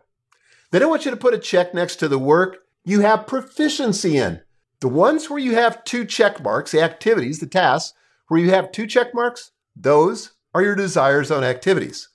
[0.70, 4.16] Then I want you to put a check next to the work you have proficiency
[4.16, 4.40] in.
[4.80, 7.96] The ones where you have two check marks, the activities, the tasks,
[8.28, 12.08] where you have two check marks, those are your desire zone activities.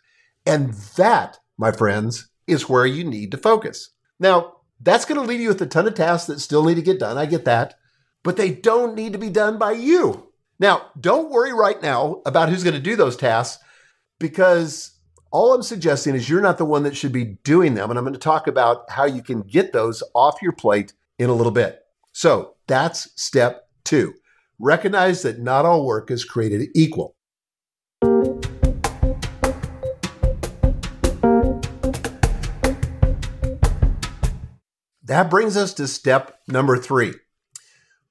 [0.45, 3.89] And that, my friends, is where you need to focus.
[4.19, 6.81] Now, that's going to leave you with a ton of tasks that still need to
[6.81, 7.17] get done.
[7.17, 7.75] I get that.
[8.23, 10.31] But they don't need to be done by you.
[10.59, 13.61] Now, don't worry right now about who's going to do those tasks
[14.19, 14.91] because
[15.31, 17.89] all I'm suggesting is you're not the one that should be doing them.
[17.89, 21.29] And I'm going to talk about how you can get those off your plate in
[21.29, 21.81] a little bit.
[22.13, 24.13] So that's step two.
[24.57, 27.15] Recognize that not all work is created equal.
[35.03, 37.13] That brings us to step number three.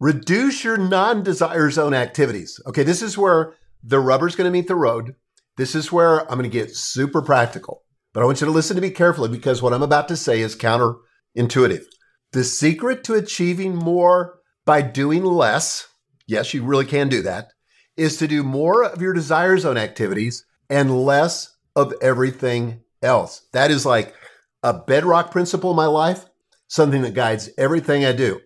[0.00, 2.61] Reduce your non desire zone activities.
[2.66, 5.14] Okay, this is where the rubber's going to meet the road.
[5.57, 7.83] This is where I'm going to get super practical.
[8.12, 10.40] But I want you to listen to me carefully because what I'm about to say
[10.40, 11.85] is counterintuitive.
[12.33, 15.87] The secret to achieving more by doing less,
[16.26, 17.48] yes, you really can do that,
[17.96, 23.46] is to do more of your desire zone activities and less of everything else.
[23.52, 24.14] That is like
[24.62, 26.24] a bedrock principle in my life
[26.68, 28.40] something that guides everything I do.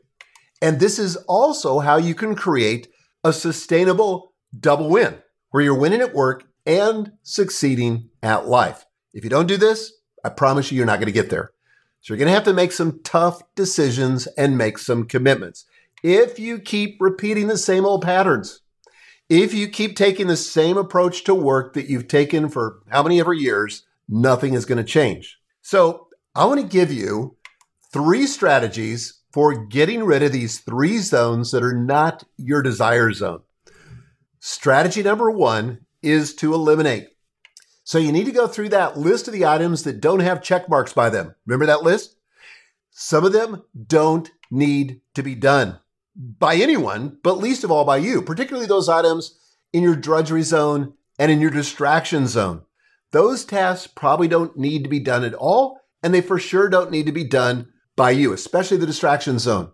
[0.61, 2.89] And this is also how you can create
[3.23, 5.19] a sustainable double win
[5.51, 8.85] where you're winning at work and succeeding at life.
[9.13, 9.93] If you don't do this,
[10.25, 11.53] I promise you, you're not going to get there.
[12.01, 15.65] So you're going to have to make some tough decisions and make some commitments.
[16.03, 18.61] If you keep repeating the same old patterns,
[19.29, 23.21] if you keep taking the same approach to work that you've taken for how many
[23.21, 25.39] ever years, nothing is going to change.
[25.61, 27.37] So I want to give you
[27.93, 33.41] three strategies for getting rid of these three zones that are not your desire zone.
[34.41, 37.09] Strategy number one is to eliminate.
[37.85, 40.69] So you need to go through that list of the items that don't have check
[40.69, 41.35] marks by them.
[41.47, 42.17] Remember that list?
[42.91, 45.79] Some of them don't need to be done
[46.17, 49.39] by anyone, but least of all by you, particularly those items
[49.73, 52.63] in your drudgery zone and in your distraction zone.
[53.13, 56.91] Those tasks probably don't need to be done at all, and they for sure don't
[56.91, 59.73] need to be done by you, especially the distraction zone.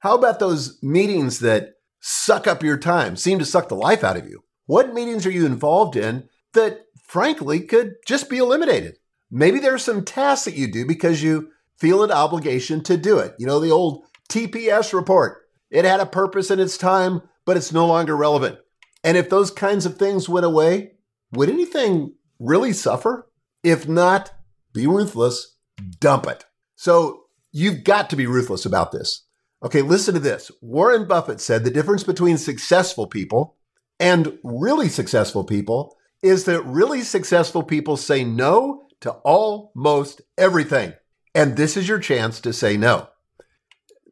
[0.00, 4.16] How about those meetings that suck up your time, seem to suck the life out
[4.16, 4.42] of you?
[4.66, 8.96] What meetings are you involved in that frankly could just be eliminated?
[9.30, 13.34] Maybe there's some tasks that you do because you feel an obligation to do it.
[13.38, 15.38] You know, the old TPS report.
[15.70, 18.58] It had a purpose in its time, but it's no longer relevant.
[19.04, 20.92] And if those kinds of things went away,
[21.32, 23.30] would anything really suffer?
[23.62, 24.32] If not,
[24.72, 25.56] be ruthless,
[26.00, 26.44] dump it.
[26.74, 27.19] So
[27.52, 29.26] You've got to be ruthless about this.
[29.62, 30.50] Okay, listen to this.
[30.62, 33.56] Warren Buffett said the difference between successful people
[33.98, 40.94] and really successful people is that really successful people say no to almost everything.
[41.34, 43.08] And this is your chance to say no.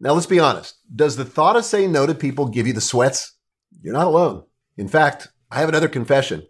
[0.00, 0.76] Now, let's be honest.
[0.94, 3.34] Does the thought of saying no to people give you the sweats?
[3.82, 4.44] You're not alone.
[4.76, 6.46] In fact, I have another confession.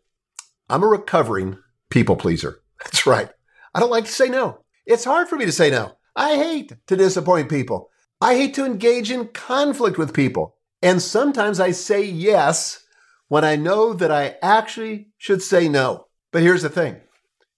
[0.68, 2.61] I'm a recovering people pleaser.
[2.85, 3.31] That's right.
[3.74, 4.64] I don't like to say no.
[4.87, 5.96] It's hard for me to say no.
[6.16, 7.90] I hate to disappoint people.
[8.21, 10.57] I hate to engage in conflict with people.
[10.83, 12.85] And sometimes I say yes
[13.29, 16.07] when I know that I actually should say no.
[16.33, 17.01] But here's the thing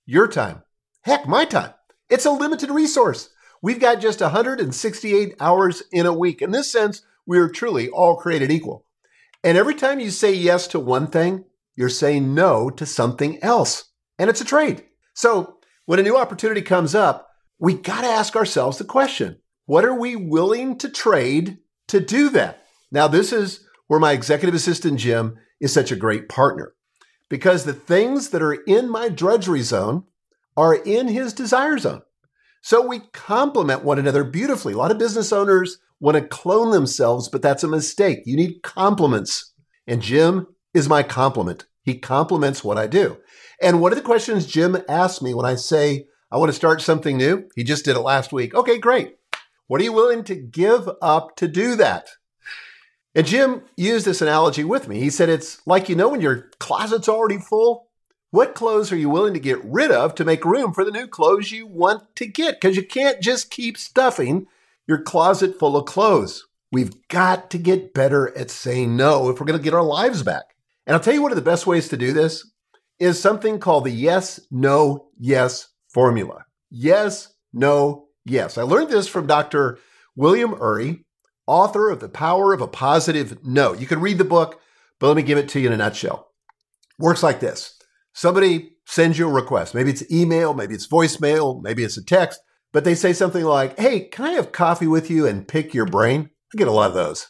[0.06, 0.62] your time,
[1.02, 1.72] heck, my time,
[2.08, 3.30] it's a limited resource.
[3.62, 6.40] We've got just 168 hours in a week.
[6.40, 8.84] In this sense, we are truly all created equal.
[9.44, 11.44] And every time you say yes to one thing,
[11.76, 13.84] you're saying no to something else.
[14.18, 14.84] And it's a trade.
[15.14, 17.29] So when a new opportunity comes up,
[17.60, 22.28] we got to ask ourselves the question what are we willing to trade to do
[22.30, 22.64] that?
[22.90, 26.74] Now, this is where my executive assistant, Jim, is such a great partner
[27.28, 30.04] because the things that are in my drudgery zone
[30.56, 32.02] are in his desire zone.
[32.62, 34.72] So we complement one another beautifully.
[34.72, 38.20] A lot of business owners want to clone themselves, but that's a mistake.
[38.24, 39.52] You need compliments.
[39.86, 41.66] And Jim is my compliment.
[41.82, 43.18] He complements what I do.
[43.62, 46.80] And one of the questions Jim asks me when I say, I want to start
[46.80, 47.48] something new.
[47.56, 48.54] He just did it last week.
[48.54, 49.16] Okay, great.
[49.66, 52.10] What are you willing to give up to do that?
[53.16, 55.00] And Jim used this analogy with me.
[55.00, 57.88] He said, It's like you know when your closet's already full.
[58.30, 61.08] What clothes are you willing to get rid of to make room for the new
[61.08, 62.60] clothes you want to get?
[62.60, 64.46] Because you can't just keep stuffing
[64.86, 66.46] your closet full of clothes.
[66.70, 70.22] We've got to get better at saying no if we're going to get our lives
[70.22, 70.54] back.
[70.86, 72.48] And I'll tell you one of the best ways to do this
[73.00, 76.44] is something called the yes, no, yes formula.
[76.70, 78.58] Yes, no, yes.
[78.58, 79.78] I learned this from Dr.
[80.16, 81.04] William Ury,
[81.46, 83.72] author of The Power of a Positive No.
[83.72, 84.60] You can read the book,
[84.98, 86.30] but let me give it to you in a nutshell.
[86.98, 87.76] Works like this.
[88.12, 89.74] Somebody sends you a request.
[89.74, 92.40] Maybe it's email, maybe it's voicemail, maybe it's a text,
[92.72, 95.86] but they say something like, Hey, can I have coffee with you and pick your
[95.86, 96.30] brain?
[96.54, 97.28] I get a lot of those.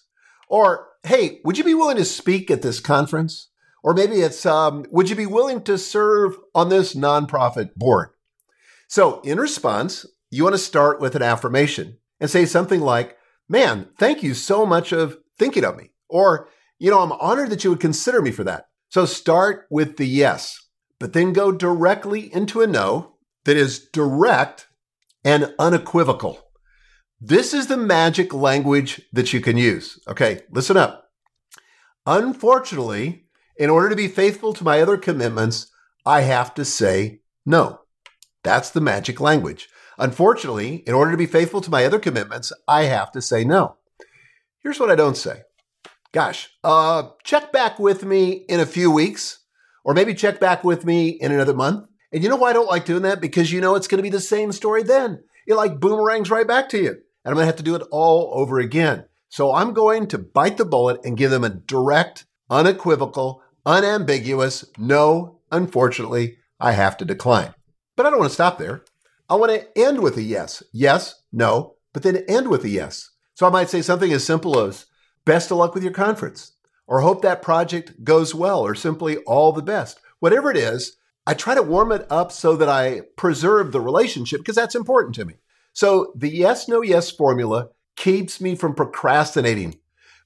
[0.49, 3.49] Or, Hey, would you be willing to speak at this conference?
[3.83, 8.11] Or maybe it's, um, would you be willing to serve on this nonprofit board?
[8.91, 13.17] So in response, you want to start with an affirmation and say something like,
[13.49, 15.93] man, thank you so much of thinking of me.
[16.09, 16.49] Or,
[16.81, 18.67] you know, I'm honored that you would consider me for that.
[18.89, 20.59] So start with the yes,
[20.99, 23.15] but then go directly into a no
[23.45, 24.67] that is direct
[25.25, 26.41] and unequivocal.
[27.21, 30.01] This is the magic language that you can use.
[30.09, 31.11] Okay, listen up.
[32.07, 33.27] Unfortunately,
[33.57, 35.71] in order to be faithful to my other commitments,
[36.05, 37.80] I have to say no.
[38.43, 39.69] That's the magic language.
[39.99, 43.77] Unfortunately, in order to be faithful to my other commitments, I have to say no.
[44.63, 45.43] Here's what I don't say.
[46.13, 49.45] Gosh, uh, check back with me in a few weeks,
[49.85, 51.87] or maybe check back with me in another month.
[52.13, 53.21] And you know why I don't like doing that?
[53.21, 55.23] Because you know it's going to be the same story then.
[55.47, 56.91] It like boomerangs right back to you.
[56.91, 59.05] And I'm going to have to do it all over again.
[59.29, 65.41] So I'm going to bite the bullet and give them a direct, unequivocal, unambiguous no,
[65.53, 67.55] unfortunately, I have to decline.
[68.01, 68.83] But I don't want to stop there.
[69.29, 70.63] I want to end with a yes.
[70.73, 73.11] Yes, no, but then end with a yes.
[73.35, 74.87] So I might say something as simple as
[75.27, 76.53] best of luck with your conference,
[76.87, 80.01] or hope that project goes well, or simply all the best.
[80.19, 80.97] Whatever it is,
[81.27, 85.15] I try to warm it up so that I preserve the relationship because that's important
[85.17, 85.35] to me.
[85.75, 89.79] So the yes, no, yes formula keeps me from procrastinating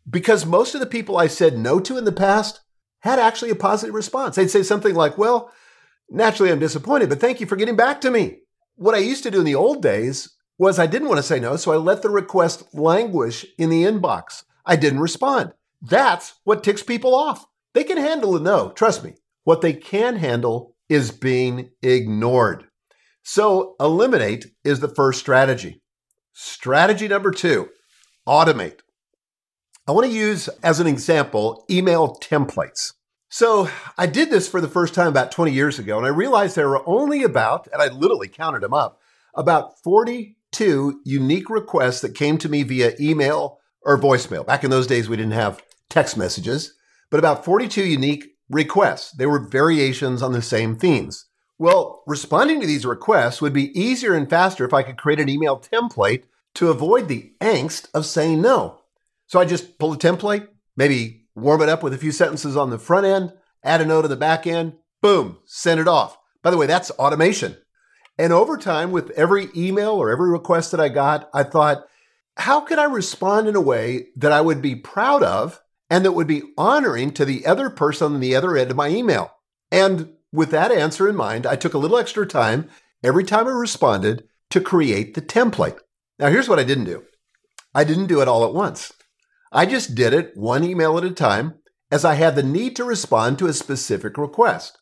[0.09, 2.61] because most of the people I said no to in the past
[3.01, 4.37] had actually a positive response.
[4.37, 5.51] They'd say something like, Well,
[6.11, 8.39] naturally, I'm disappointed, but thank you for getting back to me.
[8.77, 11.41] What I used to do in the old days was I didn't want to say
[11.41, 14.45] no, so I let the request languish in the inbox.
[14.65, 15.53] I didn't respond.
[15.83, 17.47] That's what ticks people off.
[17.75, 19.15] They can handle a no, trust me.
[19.45, 22.65] What they can handle is being ignored.
[23.23, 25.83] So, eliminate is the first strategy.
[26.33, 27.69] Strategy number two
[28.27, 28.81] automate.
[29.87, 32.93] I want to use as an example email templates.
[33.35, 33.69] So
[33.99, 36.69] I did this for the first time about 20 years ago, and I realized there
[36.69, 39.01] were only about, and I literally counted them up,
[39.35, 44.47] about 42 unique requests that came to me via email or voicemail.
[44.47, 45.61] Back in those days, we didn't have
[45.91, 46.75] text messages,
[47.11, 49.11] but about 42 unique requests.
[49.11, 51.27] They were variations on the same themes.
[51.59, 55.29] Well, responding to these requests would be easier and faster if I could create an
[55.29, 56.23] email template
[56.55, 58.83] to avoid the angst of saying no.
[59.27, 62.71] So I just pull a template, maybe warm it up with a few sentences on
[62.71, 63.33] the front end,
[63.63, 66.19] add a note on the back end, boom, send it off.
[66.43, 67.57] By the way, that's automation.
[68.19, 71.85] And over time, with every email or every request that I got, I thought,
[72.37, 75.61] how could I respond in a way that I would be proud of
[75.91, 78.89] and that would be honoring to the other person on the other end of my
[78.89, 79.33] email?
[79.71, 82.69] And with that answer in mind, I took a little extra time
[83.03, 85.79] every time I responded to create the template.
[86.19, 87.05] Now, here's what I didn't do
[87.75, 88.93] I didn't do it all at once.
[89.55, 91.55] I just did it one email at a time
[91.89, 94.79] as I had the need to respond to a specific request.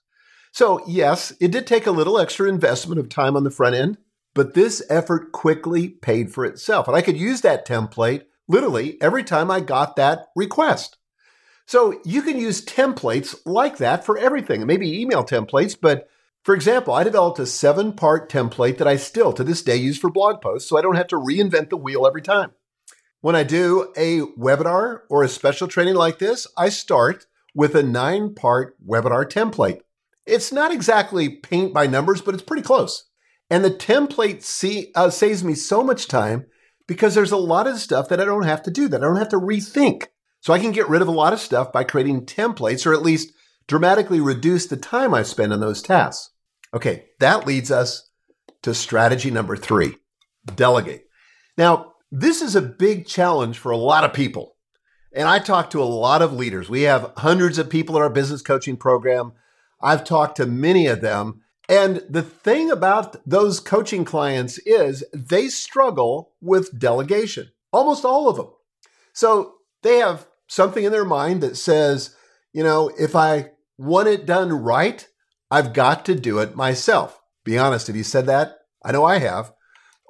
[0.50, 3.98] So, yes, it did take a little extra investment of time on the front end,
[4.34, 6.88] but this effort quickly paid for itself.
[6.88, 10.96] And I could use that template literally every time I got that request.
[11.66, 16.08] So, you can use templates like that for everything, maybe email templates, but
[16.44, 19.98] for example, I developed a seven part template that I still to this day use
[19.98, 22.52] for blog posts so I don't have to reinvent the wheel every time.
[23.22, 27.82] When I do a webinar or a special training like this, I start with a
[27.84, 29.82] nine part webinar template.
[30.26, 33.04] It's not exactly paint by numbers, but it's pretty close.
[33.48, 36.46] And the template see, uh, saves me so much time
[36.88, 39.16] because there's a lot of stuff that I don't have to do, that I don't
[39.16, 40.08] have to rethink.
[40.40, 43.02] So I can get rid of a lot of stuff by creating templates or at
[43.02, 43.32] least
[43.68, 46.30] dramatically reduce the time I spend on those tasks.
[46.74, 48.10] Okay, that leads us
[48.62, 49.94] to strategy number three
[50.56, 51.04] delegate.
[51.56, 54.54] Now, this is a big challenge for a lot of people.
[55.14, 56.68] And I talk to a lot of leaders.
[56.68, 59.32] We have hundreds of people in our business coaching program.
[59.80, 61.40] I've talked to many of them.
[61.68, 68.36] And the thing about those coaching clients is they struggle with delegation, almost all of
[68.36, 68.50] them.
[69.14, 72.14] So they have something in their mind that says,
[72.52, 75.06] you know, if I want it done right,
[75.50, 77.20] I've got to do it myself.
[77.42, 78.58] Be honest, have you said that?
[78.84, 79.52] I know I have.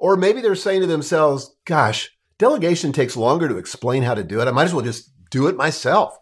[0.03, 4.41] Or maybe they're saying to themselves, gosh, delegation takes longer to explain how to do
[4.41, 4.49] it.
[4.49, 6.19] I might as well just do it myself.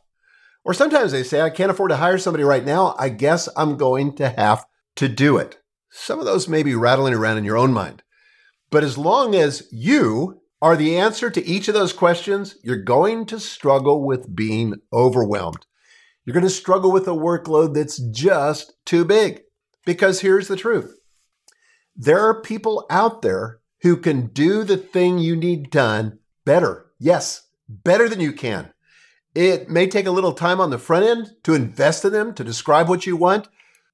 [0.63, 2.93] Or sometimes they say, I can't afford to hire somebody right now.
[2.99, 4.67] I guess I'm going to have
[4.97, 5.57] to do it.
[5.89, 8.03] Some of those may be rattling around in your own mind.
[8.69, 13.25] But as long as you are the answer to each of those questions, you're going
[13.25, 15.65] to struggle with being overwhelmed.
[16.23, 19.41] You're going to struggle with a workload that's just too big.
[19.87, 20.99] Because here's the truth
[21.95, 26.87] there are people out there who can do the thing you need done better.
[26.99, 28.71] Yes, better than you can.
[29.33, 32.43] It may take a little time on the front end to invest in them, to
[32.43, 33.47] describe what you want,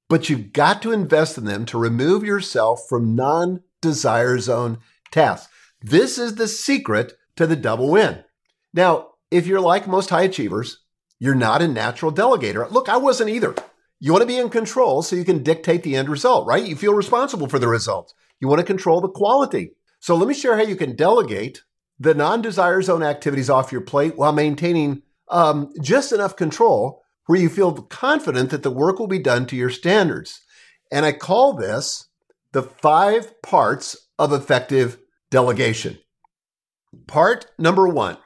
[0.08, 4.78] but you've got to invest in them to remove yourself from non desire zone
[5.10, 5.52] tasks.
[5.80, 8.24] This is the secret to the double win.
[8.74, 10.80] Now, if you're like most high achievers,
[11.20, 12.70] you're not a natural delegator.
[12.70, 13.54] Look, I wasn't either.
[14.00, 16.64] You want to be in control so you can dictate the end result, right?
[16.64, 18.14] You feel responsible for the results.
[18.40, 19.72] You want to control the quality.
[20.00, 21.62] So let me share how you can delegate
[21.98, 27.40] the non desire zone activities off your plate while maintaining um, just enough control where
[27.40, 30.40] you feel confident that the work will be done to your standards.
[30.90, 32.08] And I call this
[32.52, 34.98] the five parts of effective
[35.30, 35.98] delegation.
[37.06, 38.16] Part number one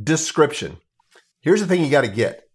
[0.00, 0.78] description.
[1.40, 2.48] Here's the thing you got to get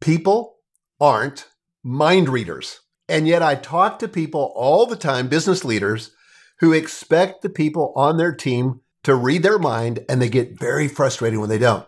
[0.00, 0.58] people
[1.00, 1.48] aren't
[1.82, 2.80] mind readers.
[3.08, 6.10] And yet I talk to people all the time, business leaders,
[6.60, 10.88] who expect the people on their team to read their mind and they get very
[10.88, 11.86] frustrated when they don't.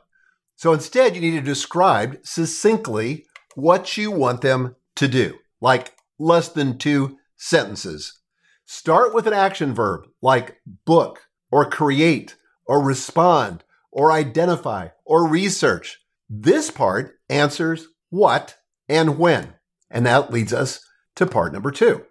[0.57, 6.49] So instead, you need to describe succinctly what you want them to do, like less
[6.49, 8.21] than two sentences.
[8.67, 15.99] Start with an action verb like book or create or respond or identify or research.
[16.29, 18.57] This part answers what
[18.89, 19.55] and when.
[19.91, 20.85] And that leads us
[21.17, 22.05] to part number two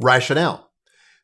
[0.00, 0.71] rationale.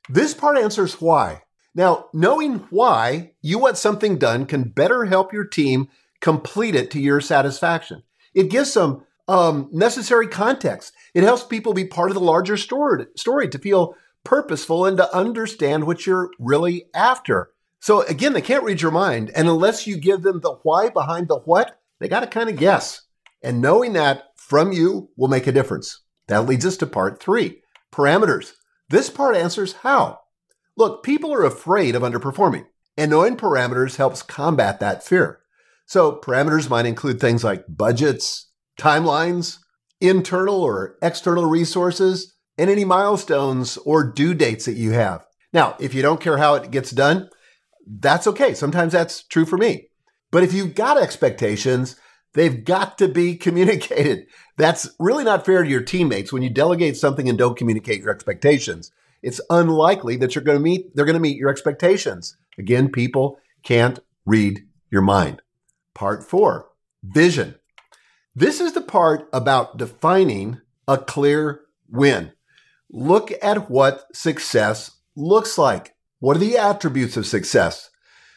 [0.08, 1.42] This part answers why.
[1.74, 5.88] Now, knowing why you want something done can better help your team
[6.20, 8.02] complete it to your satisfaction.
[8.34, 10.92] It gives some um, necessary context.
[11.14, 13.94] It helps people be part of the larger story, story to feel
[14.24, 17.50] purposeful and to understand what you're really after.
[17.80, 19.30] So again, they can't read your mind.
[19.34, 22.56] And unless you give them the why behind the what, they got to kind of
[22.56, 23.02] guess.
[23.42, 26.00] And knowing that from you will make a difference.
[26.26, 28.52] That leads us to part three parameters.
[28.88, 30.20] This part answers how.
[30.76, 32.66] Look, people are afraid of underperforming,
[32.96, 35.40] and knowing parameters helps combat that fear.
[35.86, 39.58] So, parameters might include things like budgets, timelines,
[40.00, 45.26] internal or external resources, and any milestones or due dates that you have.
[45.52, 47.28] Now, if you don't care how it gets done,
[47.86, 48.54] that's okay.
[48.54, 49.88] Sometimes that's true for me.
[50.30, 51.96] But if you've got expectations,
[52.38, 54.26] they've got to be communicated.
[54.56, 58.10] That's really not fair to your teammates when you delegate something and don't communicate your
[58.10, 58.92] expectations.
[59.22, 62.36] It's unlikely that you're going to meet they're going to meet your expectations.
[62.56, 65.42] Again, people can't read your mind.
[65.94, 66.66] Part 4,
[67.02, 67.56] vision.
[68.34, 72.32] This is the part about defining a clear win.
[72.88, 75.96] Look at what success looks like.
[76.20, 77.90] What are the attributes of success?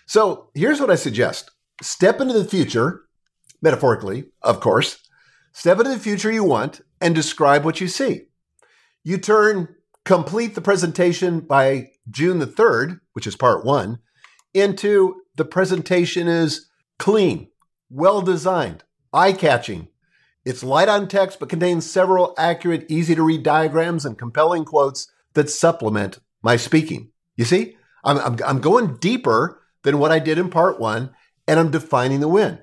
[0.07, 1.51] So here's what I suggest
[1.83, 3.03] step into the future,
[3.61, 4.99] metaphorically, of course.
[5.53, 8.23] Step into the future you want and describe what you see.
[9.03, 13.99] You turn complete the presentation by June the 3rd, which is part one,
[14.53, 16.67] into the presentation is
[16.99, 17.49] clean,
[17.89, 18.83] well designed,
[19.13, 19.87] eye catching.
[20.43, 25.11] It's light on text, but contains several accurate, easy to read diagrams and compelling quotes
[25.33, 27.11] that supplement my speaking.
[27.35, 31.11] You see, I'm, I'm, I'm going deeper than what I did in part one,
[31.47, 32.59] and I'm defining the win.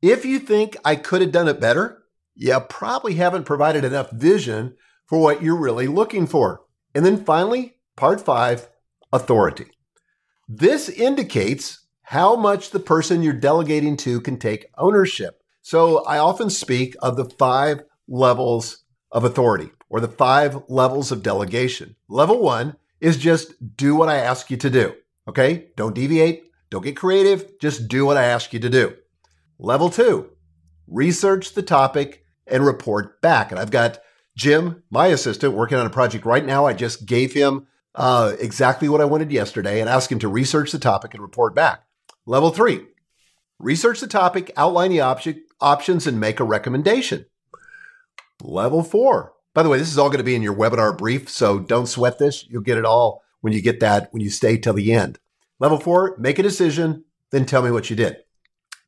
[0.00, 4.76] If you think I could have done it better, you probably haven't provided enough vision
[5.06, 6.62] for what you're really looking for.
[6.94, 8.68] And then finally, part five
[9.12, 9.66] authority.
[10.48, 15.42] This indicates how much the person you're delegating to can take ownership.
[15.62, 21.22] So I often speak of the five levels of authority or the five levels of
[21.22, 21.96] delegation.
[22.08, 24.94] Level one is just do what I ask you to do.
[25.28, 25.68] Okay.
[25.76, 26.44] Don't deviate.
[26.70, 27.58] Don't get creative.
[27.60, 28.94] Just do what I ask you to do.
[29.58, 30.30] Level two,
[30.86, 33.50] research the topic and report back.
[33.50, 33.98] And I've got
[34.36, 36.64] Jim, my assistant, working on a project right now.
[36.64, 40.70] I just gave him uh, exactly what I wanted yesterday and asked him to research
[40.70, 41.82] the topic and report back.
[42.24, 42.86] Level three,
[43.58, 45.22] research the topic, outline the op-
[45.60, 47.26] options, and make a recommendation.
[48.40, 51.28] Level four, by the way, this is all going to be in your webinar brief,
[51.28, 52.46] so don't sweat this.
[52.48, 55.18] You'll get it all when you get that, when you stay till the end.
[55.58, 58.18] Level four, make a decision, then tell me what you did.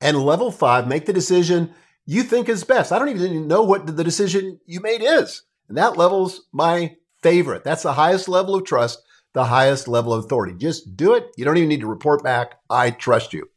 [0.01, 1.74] And level five, make the decision
[2.07, 2.92] you think is best.
[2.92, 5.42] I don't even know what the decision you made is.
[5.68, 7.64] And that level's my favorite.
[7.64, 9.03] That's the highest level of trust,
[9.34, 10.57] the highest level of authority.
[10.57, 11.26] Just do it.
[11.36, 12.55] You don't even need to report back.
[12.68, 13.48] I trust you.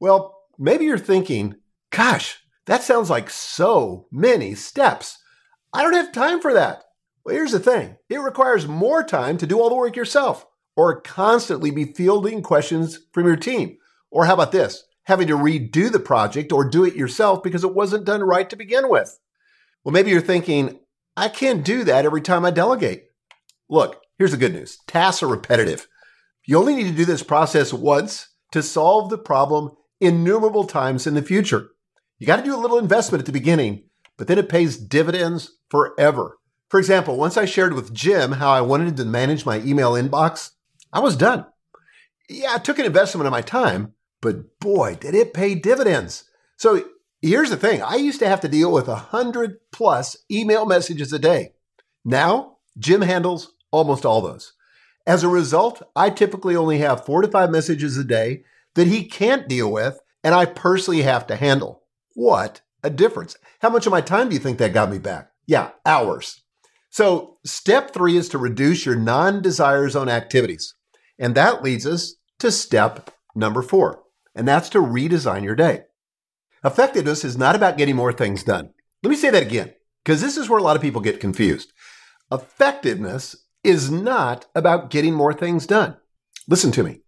[0.00, 1.56] Well, maybe you're thinking,
[1.90, 5.18] gosh, that sounds like so many steps.
[5.72, 6.84] I don't have time for that.
[7.24, 11.00] Well, here's the thing it requires more time to do all the work yourself or
[11.00, 13.78] constantly be fielding questions from your team.
[14.10, 14.84] Or how about this?
[15.04, 18.56] Having to redo the project or do it yourself because it wasn't done right to
[18.56, 19.18] begin with.
[19.84, 20.78] Well, maybe you're thinking,
[21.16, 23.06] I can't do that every time I delegate.
[23.68, 25.88] Look, here's the good news tasks are repetitive.
[26.46, 31.14] You only need to do this process once to solve the problem innumerable times in
[31.14, 31.70] the future.
[32.18, 33.84] You got to do a little investment at the beginning,
[34.16, 36.38] but then it pays dividends forever.
[36.68, 40.50] For example, once I shared with Jim how I wanted to manage my email inbox,
[40.92, 41.46] I was done.
[42.28, 46.24] Yeah, I took an investment of my time, but boy, did it pay dividends.
[46.56, 46.84] So
[47.20, 51.18] here's the thing I used to have to deal with 100 plus email messages a
[51.18, 51.52] day.
[52.04, 54.54] Now, Jim handles almost all those.
[55.06, 58.44] As a result, I typically only have four to five messages a day
[58.74, 61.82] that he can't deal with, and I personally have to handle.
[62.14, 63.36] What a difference.
[63.60, 65.30] How much of my time do you think that got me back?
[65.46, 66.42] Yeah, hours.
[66.90, 70.74] So, step three is to reduce your non desire zone activities.
[71.18, 74.01] And that leads us to step number four,
[74.34, 75.82] and that's to redesign your day.
[76.64, 78.70] Effectiveness is not about getting more things done.
[79.02, 79.74] Let me say that again,
[80.04, 81.72] because this is where a lot of people get confused.
[82.30, 85.96] Effectiveness is not about getting more things done.
[86.48, 87.00] Listen to me.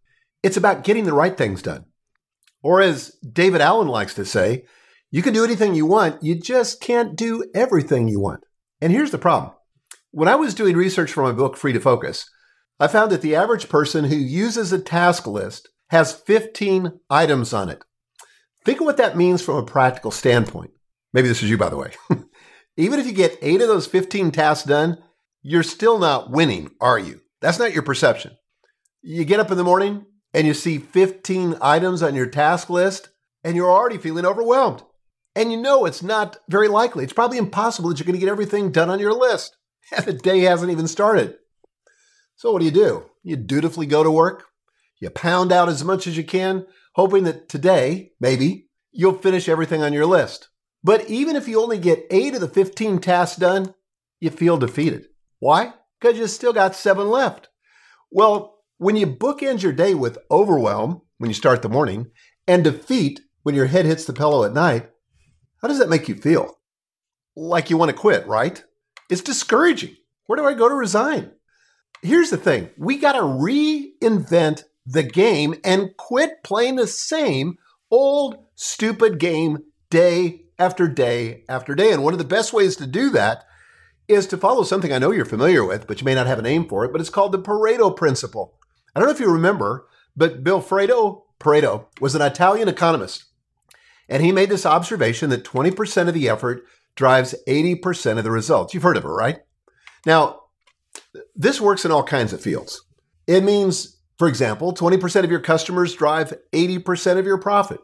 [0.42, 1.86] It's about getting the right things done.
[2.62, 4.64] Or as David Allen likes to say,
[5.10, 8.40] you can do anything you want, you just can't do everything you want.
[8.80, 9.52] And here's the problem
[10.10, 12.30] when I was doing research for my book, Free to Focus,
[12.78, 17.68] I found that the average person who uses a task list has 15 items on
[17.68, 17.82] it.
[18.64, 20.70] Think of what that means from a practical standpoint.
[21.12, 21.92] Maybe this is you, by the way.
[22.76, 24.98] Even if you get eight of those 15 tasks done,
[25.42, 27.20] you're still not winning, are you?
[27.40, 28.36] That's not your perception.
[29.02, 33.10] You get up in the morning and you see 15 items on your task list,
[33.44, 34.82] and you're already feeling overwhelmed.
[35.36, 37.04] And you know it's not very likely.
[37.04, 39.56] It's probably impossible that you're going to get everything done on your list.
[39.96, 41.36] and the day hasn't even started.
[42.36, 43.04] So, what do you do?
[43.22, 44.44] You dutifully go to work,
[45.04, 49.82] you pound out as much as you can, hoping that today, maybe, you'll finish everything
[49.82, 50.48] on your list.
[50.82, 53.74] But even if you only get eight of the 15 tasks done,
[54.18, 55.08] you feel defeated.
[55.40, 55.74] Why?
[56.00, 57.48] Because you still got seven left.
[58.10, 62.10] Well, when you bookend your day with overwhelm when you start the morning
[62.48, 64.88] and defeat when your head hits the pillow at night,
[65.60, 66.58] how does that make you feel?
[67.36, 68.64] Like you want to quit, right?
[69.10, 69.96] It's discouraging.
[70.26, 71.32] Where do I go to resign?
[72.00, 77.58] Here's the thing we got to reinvent the game and quit playing the same
[77.90, 79.58] old, stupid game
[79.90, 81.92] day after day after day.
[81.92, 83.44] And one of the best ways to do that
[84.08, 86.42] is to follow something I know you're familiar with, but you may not have a
[86.42, 88.58] name for it, but it's called the Pareto Principle.
[88.94, 93.24] I don't know if you remember, but Vilfredo, Pareto was an Italian economist.
[94.08, 96.64] And he made this observation that 20% of the effort
[96.94, 98.74] drives 80% of the results.
[98.74, 99.38] You've heard of it, right?
[100.04, 100.40] Now,
[101.34, 102.82] this works in all kinds of fields.
[103.26, 107.80] It means, for example, 20% of your customers drive 80% of your profit.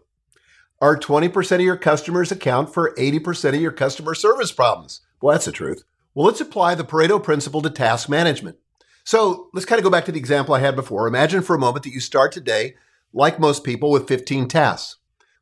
[0.81, 5.03] Are 20% of your customers account for 80% of your customer service problems.
[5.21, 5.85] Well, that's the truth.
[6.15, 8.57] Well, let's apply the Pareto principle to task management.
[9.05, 11.07] So let's kind of go back to the example I had before.
[11.07, 12.77] Imagine for a moment that you start today,
[13.13, 14.97] like most people, with 15 tasks.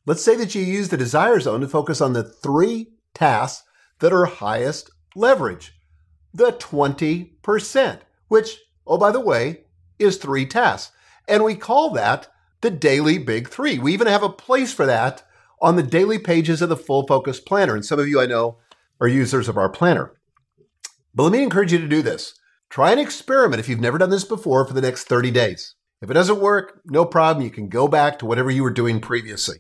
[0.07, 3.65] Let's say that you use the desire zone to focus on the three tasks
[4.01, 5.75] that are highest leverage,
[6.33, 9.65] the 20%, which, oh, by the way,
[9.99, 10.93] is three tasks.
[11.27, 12.29] And we call that
[12.61, 13.79] the daily big three.
[13.79, 15.23] We even have a place for that
[15.61, 17.75] on the daily pages of the Full Focus Planner.
[17.75, 18.59] And some of you I know
[19.01, 20.13] are users of our planner.
[21.15, 22.35] But let me encourage you to do this.
[22.71, 25.75] Try an experiment if you've never done this before for the next 30 days.
[26.01, 27.45] If it doesn't work, no problem.
[27.45, 29.57] You can go back to whatever you were doing previously.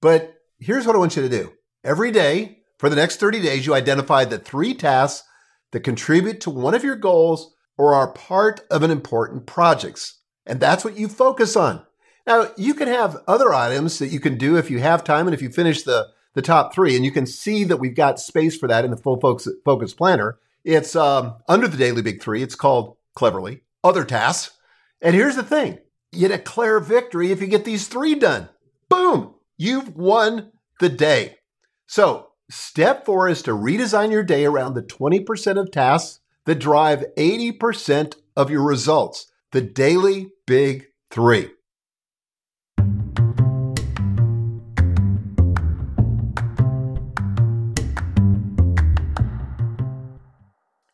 [0.00, 1.52] But here's what I want you to do.
[1.84, 5.26] Every day, for the next 30 days, you identify the three tasks
[5.72, 10.20] that contribute to one of your goals or are part of an important projects.
[10.46, 11.84] And that's what you focus on.
[12.26, 15.34] Now, you can have other items that you can do if you have time and
[15.34, 18.56] if you finish the, the top three, and you can see that we've got space
[18.56, 20.38] for that in the full focus, focus planner.
[20.64, 22.42] It's um, under the daily big three.
[22.42, 24.56] It's called cleverly other tasks.
[25.00, 25.78] And here's the thing
[26.12, 28.48] you declare victory if you get these three done.
[28.88, 30.50] Boom, you've won
[30.80, 31.38] the day.
[31.86, 37.04] So Step four is to redesign your day around the 20% of tasks that drive
[37.16, 39.30] 80% of your results.
[39.52, 41.50] The daily big three.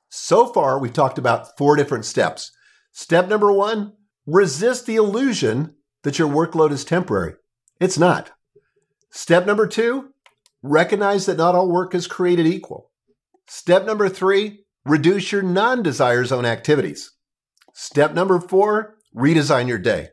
[0.09, 2.51] So far, we've talked about four different steps.
[2.93, 3.93] Step number one
[4.27, 7.35] resist the illusion that your workload is temporary.
[7.81, 8.33] It's not.
[9.11, 10.13] Step number two
[10.63, 12.91] Recognize that not all work is created equal.
[13.49, 17.13] Step number three, reduce your non desire zone activities.
[17.75, 20.09] Step number four, redesign your day.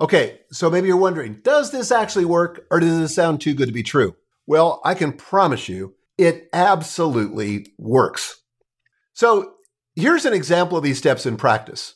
[0.00, 3.66] Okay, so maybe you're wondering, does this actually work or does this sound too good
[3.66, 4.16] to be true?
[4.46, 8.40] Well, I can promise you it absolutely works.
[9.12, 9.54] So
[9.94, 11.94] here's an example of these steps in practice.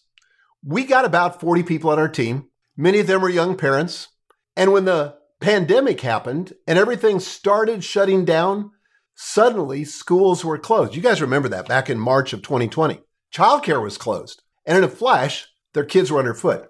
[0.62, 2.48] We got about 40 people on our team.
[2.76, 4.08] Many of them are young parents.
[4.56, 8.70] And when the pandemic happened and everything started shutting down,
[9.14, 10.94] suddenly schools were closed.
[10.94, 13.00] You guys remember that back in March of 2020.
[13.34, 14.42] Childcare was closed.
[14.66, 16.68] And in a flash, their kids were underfoot.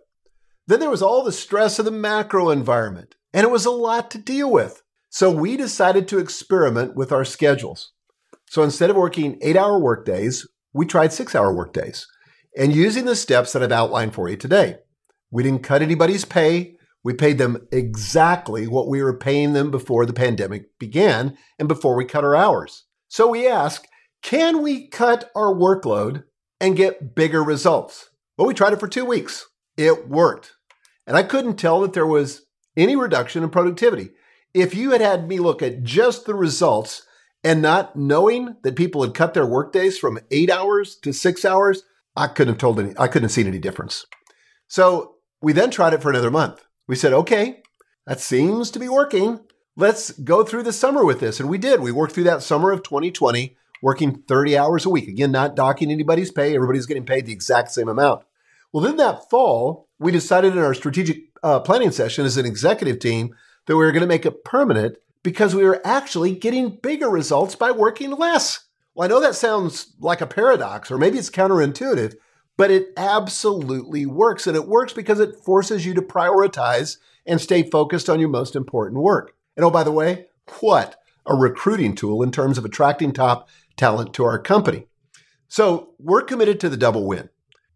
[0.67, 4.11] Then there was all the stress of the macro environment, and it was a lot
[4.13, 4.83] to deal with.
[5.11, 7.93] So we decided to experiment with our schedules.
[8.49, 12.07] So instead of working eight hour workdays, we tried six hour workdays
[12.57, 14.79] and using the steps that I've outlined for you today.
[15.31, 16.77] We didn't cut anybody's pay.
[17.05, 21.95] We paid them exactly what we were paying them before the pandemic began and before
[21.95, 22.85] we cut our hours.
[23.09, 23.87] So we ask,
[24.23, 26.25] can we cut our workload
[26.61, 28.09] and get bigger results?
[28.37, 29.47] Well, we tried it for two weeks.
[29.77, 30.53] It worked.
[31.07, 32.47] And I couldn't tell that there was
[32.77, 34.11] any reduction in productivity.
[34.55, 37.03] If you had had me look at just the results
[37.45, 41.83] and not knowing that people had cut their workdays from eight hours to six hours,
[42.17, 44.07] I couldn't have told any, I couldn't have seen any difference.
[44.69, 46.65] So we then tried it for another month.
[46.87, 47.63] We said, okay,
[48.07, 49.41] that seems to be working.
[49.77, 51.41] Let's go through the summer with this.
[51.41, 51.81] And we did.
[51.81, 55.09] We worked through that summer of 2020, working 30 hours a week.
[55.09, 56.55] Again, not docking anybody's pay.
[56.55, 58.25] Everybody's getting paid the exact same amount.
[58.73, 62.99] Well, then that fall, we decided in our strategic uh, planning session as an executive
[62.99, 63.35] team
[63.67, 67.57] that we were going to make it permanent because we were actually getting bigger results
[67.57, 68.67] by working less.
[68.95, 72.15] Well, I know that sounds like a paradox, or maybe it's counterintuitive,
[72.57, 74.47] but it absolutely works.
[74.47, 78.55] And it works because it forces you to prioritize and stay focused on your most
[78.55, 79.35] important work.
[79.57, 80.27] And oh, by the way,
[80.61, 84.87] what a recruiting tool in terms of attracting top talent to our company.
[85.49, 87.31] So we're committed to the double win.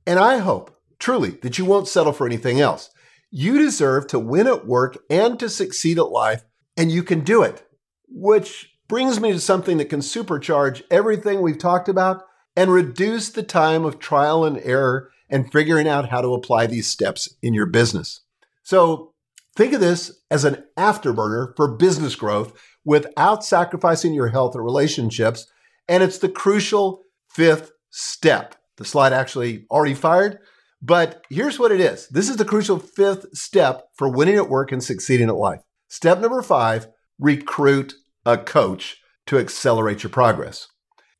[0.06, 2.90] And I hope truly, that you won't settle for anything else.
[3.30, 6.44] You deserve to win at work and to succeed at life,
[6.76, 7.66] and you can do it.
[8.08, 12.24] Which brings me to something that can supercharge everything we've talked about
[12.58, 16.88] and reduce the time of trial and error and figuring out how to apply these
[16.88, 18.22] steps in your business.
[18.64, 19.14] So
[19.54, 25.46] think of this as an afterburner for business growth without sacrificing your health or relationships.
[25.88, 28.56] And it's the crucial fifth step.
[28.76, 30.40] The slide actually already fired.
[30.82, 34.72] But here's what it is this is the crucial fifth step for winning at work
[34.72, 35.60] and succeeding at life.
[35.86, 36.88] Step number five
[37.20, 37.94] recruit
[38.26, 38.96] a coach
[39.26, 40.66] to accelerate your progress.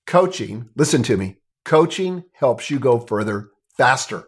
[0.09, 1.37] Coaching, listen to me,
[1.67, 4.25] coaching helps you go further faster.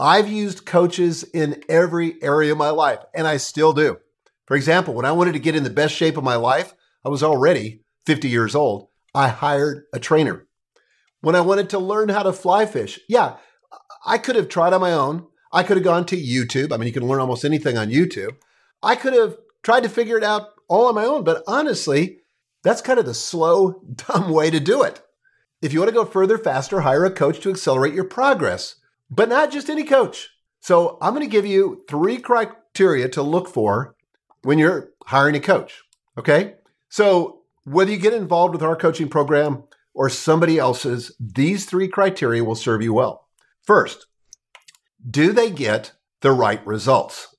[0.00, 3.98] I've used coaches in every area of my life, and I still do.
[4.48, 6.74] For example, when I wanted to get in the best shape of my life,
[7.04, 8.88] I was already 50 years old.
[9.14, 10.48] I hired a trainer.
[11.20, 13.36] When I wanted to learn how to fly fish, yeah,
[14.04, 15.28] I could have tried on my own.
[15.52, 16.72] I could have gone to YouTube.
[16.72, 18.34] I mean, you can learn almost anything on YouTube.
[18.82, 22.19] I could have tried to figure it out all on my own, but honestly,
[22.62, 25.02] that's kind of the slow, dumb way to do it.
[25.62, 28.76] If you want to go further, faster, hire a coach to accelerate your progress,
[29.10, 30.30] but not just any coach.
[30.60, 33.94] So I'm going to give you three criteria to look for
[34.42, 35.82] when you're hiring a coach.
[36.16, 36.54] Okay.
[36.88, 42.44] So whether you get involved with our coaching program or somebody else's, these three criteria
[42.44, 43.28] will serve you well.
[43.62, 44.06] First,
[45.08, 47.34] do they get the right results?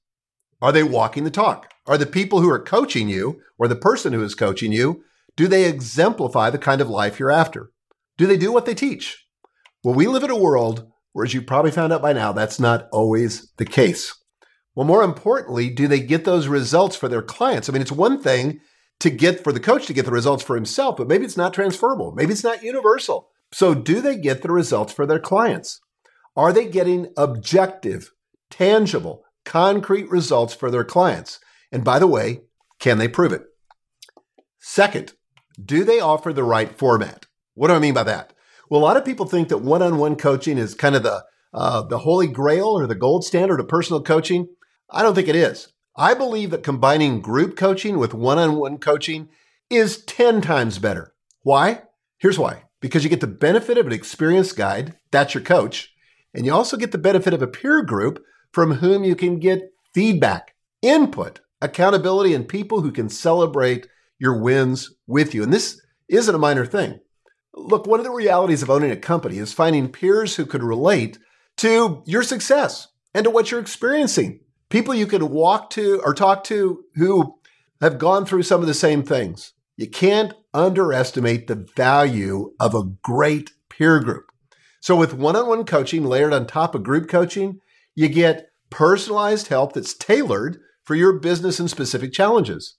[0.62, 1.74] Are they walking the talk?
[1.88, 5.04] Are the people who are coaching you or the person who is coaching you,
[5.36, 7.72] do they exemplify the kind of life you're after?
[8.18, 9.26] Do they do what they teach?
[9.84, 12.60] Well, we live in a world where, as you probably found out by now, that's
[12.60, 14.16] not always the case.
[14.76, 17.68] Well, more importantly, do they get those results for their clients?
[17.68, 18.60] I mean, it's one thing
[19.00, 21.54] to get for the coach to get the results for himself, but maybe it's not
[21.54, 22.14] transferable.
[22.14, 23.30] Maybe it's not universal.
[23.52, 25.82] So, do they get the results for their clients?
[26.38, 28.12] Are they getting objective,
[28.50, 31.40] tangible, concrete results for their clients?
[31.72, 32.42] And by the way,
[32.80, 33.44] can they prove it?
[34.60, 35.14] Second,
[35.64, 37.26] do they offer the right format?
[37.54, 38.34] What do I mean by that?
[38.70, 42.00] Well, a lot of people think that one-on-one coaching is kind of the uh, the
[42.00, 44.48] holy grail or the gold standard of personal coaching.
[44.90, 45.74] I don't think it is.
[45.98, 49.28] I believe that combining group coaching with one-on-one coaching
[49.70, 51.14] is 10 times better.
[51.42, 51.82] Why?
[52.18, 52.64] Here's why.
[52.80, 55.94] Because you get the benefit of an experienced guide, that's your coach,
[56.34, 59.74] and you also get the benefit of a peer group from whom you can get
[59.94, 63.88] feedback, input, accountability, and people who can celebrate
[64.22, 65.42] your wins with you.
[65.42, 67.00] And this isn't a minor thing.
[67.56, 71.18] Look, one of the realities of owning a company is finding peers who could relate
[71.58, 74.42] to your success and to what you're experiencing.
[74.70, 77.40] People you can walk to or talk to who
[77.82, 79.54] have gone through some of the same things.
[79.76, 84.32] You can't underestimate the value of a great peer group.
[84.82, 87.60] So with one-on-one coaching layered on top of group coaching,
[87.96, 92.78] you get personalized help that's tailored for your business and specific challenges.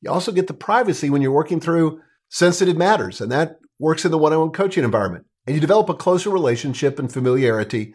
[0.00, 4.10] You also get the privacy when you're working through sensitive matters, and that works in
[4.10, 5.26] the one-on-one coaching environment.
[5.46, 7.94] And you develop a closer relationship and familiarity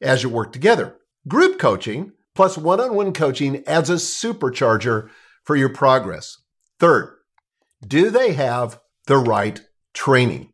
[0.00, 0.96] as you work together.
[1.28, 5.08] Group coaching plus one-on-one coaching adds a supercharger
[5.44, 6.38] for your progress.
[6.78, 7.16] Third,
[7.86, 9.60] do they have the right
[9.94, 10.52] training?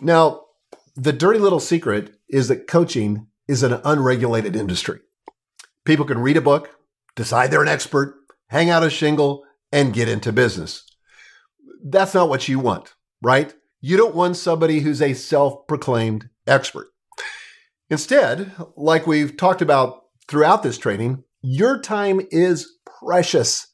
[0.00, 0.42] Now,
[0.96, 5.00] the dirty little secret is that coaching is an unregulated industry.
[5.84, 6.70] People can read a book,
[7.14, 8.14] decide they're an expert,
[8.48, 10.84] hang out a shingle, and get into business.
[11.84, 13.52] That's not what you want, right?
[13.80, 16.88] You don't want somebody who's a self proclaimed expert.
[17.90, 23.66] Instead, like we've talked about throughout this training, your time is precious.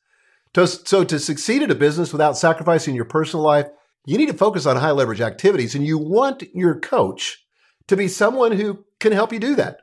[0.55, 3.69] So, to succeed at a business without sacrificing your personal life,
[4.07, 7.45] you need to focus on high leverage activities and you want your coach
[7.87, 9.83] to be someone who can help you do that.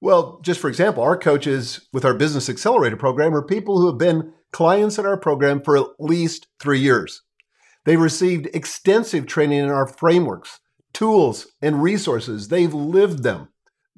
[0.00, 3.98] Well, just for example, our coaches with our Business Accelerator program are people who have
[3.98, 7.22] been clients in our program for at least three years.
[7.84, 10.60] They've received extensive training in our frameworks,
[10.92, 12.48] tools, and resources.
[12.48, 13.48] They've lived them.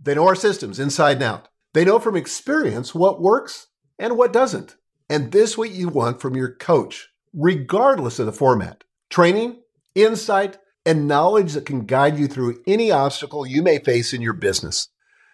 [0.01, 1.48] They know our systems inside and out.
[1.74, 4.76] They know from experience what works and what doesn't.
[5.09, 8.84] And this is what you want from your coach, regardless of the format.
[9.09, 9.61] Training,
[9.94, 14.32] insight, and knowledge that can guide you through any obstacle you may face in your
[14.32, 14.88] business.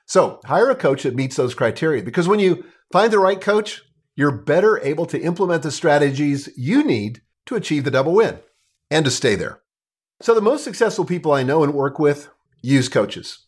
[0.06, 3.82] So hire a coach that meets those criteria because when you find the right coach,
[4.16, 8.40] you're better able to implement the strategies you need to achieve the double win
[8.90, 9.60] and to stay there.
[10.20, 12.30] So the most successful people I know and work with
[12.62, 13.46] use coaches.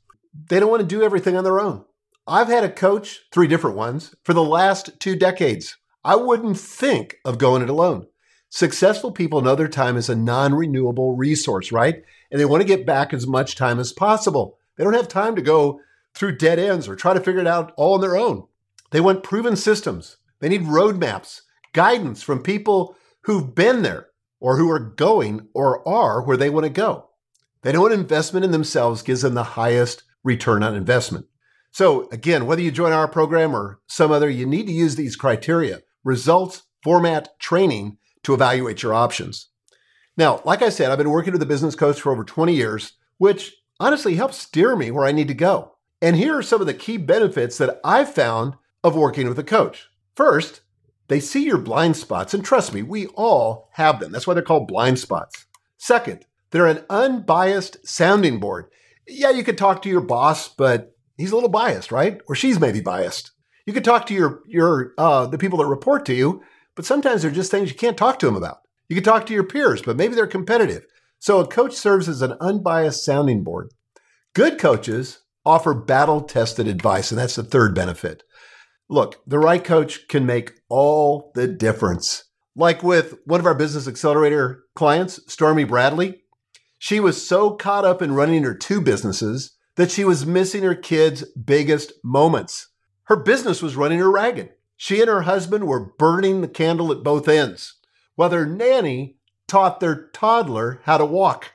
[0.48, 1.84] They don't want to do everything on their own.
[2.26, 5.78] I've had a coach, three different ones, for the last two decades.
[6.04, 8.06] I wouldn't think of going it alone.
[8.50, 12.02] Successful people know their time is a non renewable resource, right?
[12.30, 14.58] And they want to get back as much time as possible.
[14.76, 15.80] They don't have time to go
[16.14, 18.44] through dead ends or try to figure it out all on their own.
[18.90, 20.18] They want proven systems.
[20.40, 24.08] They need roadmaps, guidance from people who've been there
[24.40, 27.10] or who are going or are where they want to go.
[27.62, 31.26] They know an investment in themselves gives them the highest return on investment.
[31.70, 35.16] So, again, whether you join our program or some other, you need to use these
[35.16, 39.48] criteria results, format, training to evaluate your options.
[40.16, 42.92] Now, like I said, I've been working with a business coach for over 20 years,
[43.18, 45.74] which honestly helps steer me where I need to go.
[46.00, 49.44] And here are some of the key benefits that I've found of working with a
[49.44, 49.88] coach.
[50.18, 50.62] First,
[51.06, 54.10] they see your blind spots, and trust me, we all have them.
[54.10, 55.46] That's why they're called blind spots.
[55.76, 58.66] Second, they're an unbiased sounding board.
[59.06, 62.20] Yeah, you could talk to your boss, but he's a little biased, right?
[62.26, 63.30] Or she's maybe biased.
[63.64, 66.42] You could talk to your your uh, the people that report to you,
[66.74, 68.62] but sometimes they're just things you can't talk to them about.
[68.88, 70.84] You could talk to your peers, but maybe they're competitive.
[71.20, 73.68] So a coach serves as an unbiased sounding board.
[74.34, 78.24] Good coaches offer battle tested advice, and that's the third benefit.
[78.88, 82.24] Look, the right coach can make all the difference.
[82.56, 86.22] Like with one of our Business Accelerator clients, Stormy Bradley,
[86.78, 90.74] she was so caught up in running her two businesses that she was missing her
[90.74, 92.68] kids' biggest moments.
[93.04, 94.50] Her business was running her ragged.
[94.76, 97.74] She and her husband were burning the candle at both ends,
[98.14, 101.52] while their nanny taught their toddler how to walk.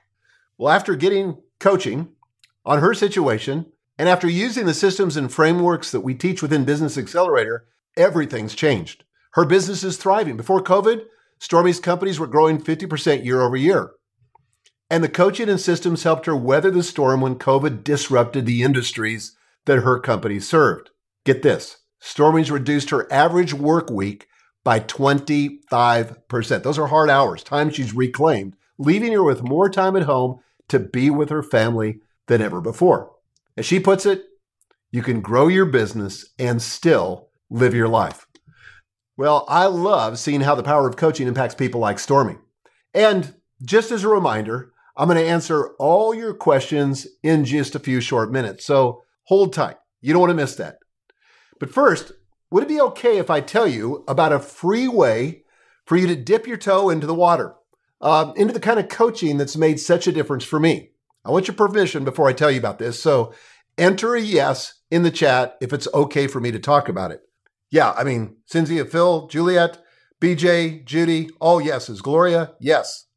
[0.57, 2.09] Well, after getting coaching
[2.65, 6.97] on her situation, and after using the systems and frameworks that we teach within Business
[6.97, 7.65] Accelerator,
[7.95, 9.03] everything's changed.
[9.33, 10.37] Her business is thriving.
[10.37, 11.05] Before COVID,
[11.39, 13.91] Stormy's companies were growing 50% year over year.
[14.89, 19.35] And the coaching and systems helped her weather the storm when COVID disrupted the industries
[19.65, 20.89] that her company served.
[21.25, 24.27] Get this Stormy's reduced her average work week
[24.63, 26.63] by 25%.
[26.63, 30.39] Those are hard hours, time she's reclaimed, leaving her with more time at home
[30.69, 33.11] to be with her family than ever before.
[33.57, 34.23] As she puts it,
[34.91, 38.25] you can grow your business and still live your life.
[39.15, 42.37] Well, I love seeing how the power of coaching impacts people like Stormy.
[42.93, 47.79] And just as a reminder, I'm going to answer all your questions in just a
[47.79, 48.65] few short minutes.
[48.65, 49.77] So hold tight.
[50.01, 50.77] You don't want to miss that.
[51.59, 52.11] But first,
[52.51, 55.43] would it be okay if I tell you about a free way
[55.85, 57.55] for you to dip your toe into the water,
[58.01, 60.91] uh, into the kind of coaching that's made such a difference for me?
[61.25, 63.01] I want your permission before I tell you about this.
[63.01, 63.33] So
[63.77, 67.21] enter a yes in the chat if it's okay for me to talk about it.
[67.71, 69.81] Yeah, I mean, Cynthia, Phil, Juliet,
[70.21, 72.01] BJ, Judy, all yeses.
[72.01, 73.07] Gloria, yes.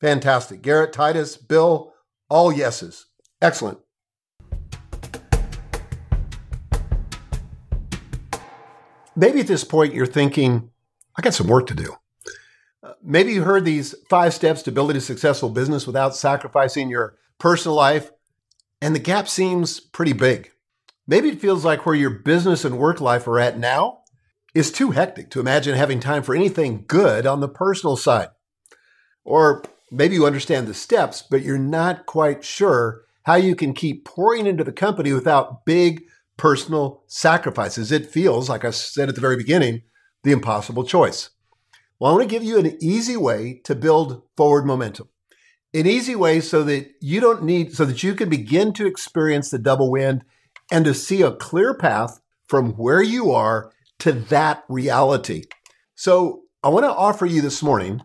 [0.00, 0.60] Fantastic.
[0.60, 1.94] Garrett, Titus, Bill,
[2.28, 3.06] all yeses.
[3.40, 3.78] Excellent.
[9.14, 10.70] Maybe at this point you're thinking,
[11.16, 11.94] I got some work to do.
[12.82, 17.16] Uh, maybe you heard these five steps to building a successful business without sacrificing your
[17.38, 18.10] personal life,
[18.80, 20.50] and the gap seems pretty big.
[21.06, 24.00] Maybe it feels like where your business and work life are at now
[24.54, 28.28] is too hectic to imagine having time for anything good on the personal side.
[29.24, 34.04] Or maybe you understand the steps, but you're not quite sure how you can keep
[34.04, 36.02] pouring into the company without big
[36.36, 37.92] personal sacrifices.
[37.92, 39.82] It feels, like I said at the very beginning,
[40.22, 41.30] the impossible choice.
[41.98, 45.08] Well, I want to give you an easy way to build forward momentum.
[45.76, 49.50] An easy way so that you don't need, so that you can begin to experience
[49.50, 50.24] the double wind
[50.72, 55.44] and to see a clear path from where you are to that reality.
[55.94, 58.00] So I want to offer you this morning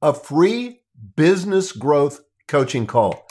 [0.00, 0.80] a free
[1.14, 3.26] business growth coaching call.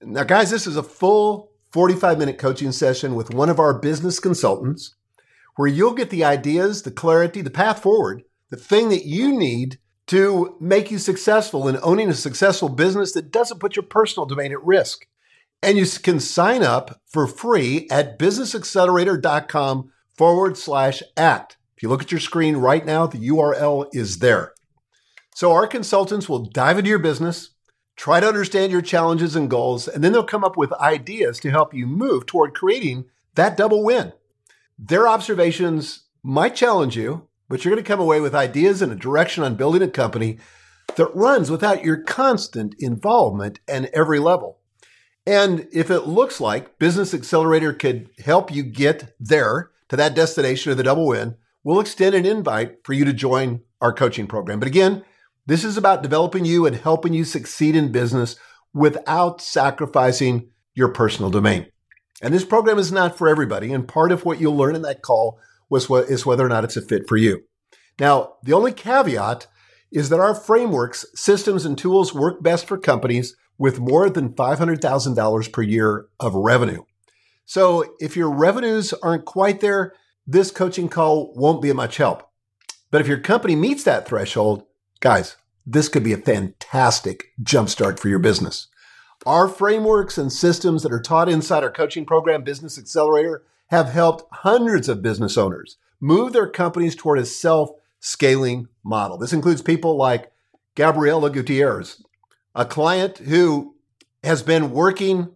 [0.00, 4.18] Now, guys, this is a full 45 minute coaching session with one of our business
[4.18, 4.94] consultants
[5.56, 9.78] where you'll get the ideas, the clarity, the path forward, the thing that you need
[10.10, 14.50] to make you successful in owning a successful business that doesn't put your personal domain
[14.50, 15.06] at risk.
[15.62, 21.58] And you can sign up for free at businessaccelerator.com forward slash act.
[21.76, 24.52] If you look at your screen right now, the URL is there.
[25.36, 27.50] So our consultants will dive into your business,
[27.94, 31.50] try to understand your challenges and goals, and then they'll come up with ideas to
[31.50, 33.04] help you move toward creating
[33.36, 34.12] that double win.
[34.76, 38.96] Their observations might challenge you, but you're going to come away with ideas and a
[38.96, 40.38] direction on building a company
[40.96, 44.58] that runs without your constant involvement at every level.
[45.26, 50.70] And if it looks like Business Accelerator could help you get there to that destination
[50.70, 51.34] of the double win,
[51.64, 54.60] we'll extend an invite for you to join our coaching program.
[54.60, 55.04] But again,
[55.44, 58.36] this is about developing you and helping you succeed in business
[58.72, 61.66] without sacrificing your personal domain.
[62.22, 63.72] And this program is not for everybody.
[63.72, 65.40] And part of what you'll learn in that call
[65.70, 67.44] was what is whether or not it's a fit for you.
[67.98, 69.46] Now, the only caveat
[69.90, 75.52] is that our frameworks, systems, and tools work best for companies with more than $500,000
[75.52, 76.82] per year of revenue.
[77.44, 79.92] So if your revenues aren't quite there,
[80.26, 82.30] this coaching call won't be much help.
[82.90, 84.64] But if your company meets that threshold,
[85.00, 88.68] guys, this could be a fantastic jumpstart for your business.
[89.26, 94.24] Our frameworks and systems that are taught inside our coaching program, Business Accelerator, have helped
[94.32, 99.16] hundreds of business owners move their companies toward a self scaling model.
[99.16, 100.32] This includes people like
[100.74, 102.02] Gabriela Gutierrez,
[102.54, 103.76] a client who
[104.24, 105.28] has been working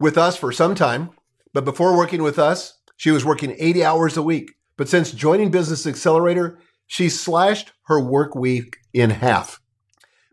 [0.00, 1.10] with us for some time,
[1.52, 4.52] but before working with us, she was working 80 hours a week.
[4.76, 9.60] But since joining Business Accelerator, she slashed her work week in half,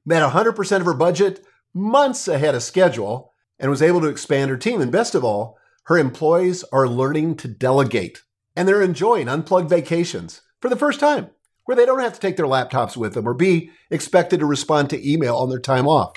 [0.05, 4.57] met 100% of her budget months ahead of schedule, and was able to expand her
[4.57, 4.81] team.
[4.81, 8.21] And best of all, her employees are learning to delegate
[8.55, 11.29] and they're enjoying unplugged vacations for the first time
[11.65, 14.89] where they don't have to take their laptops with them or be expected to respond
[14.89, 16.13] to email on their time off.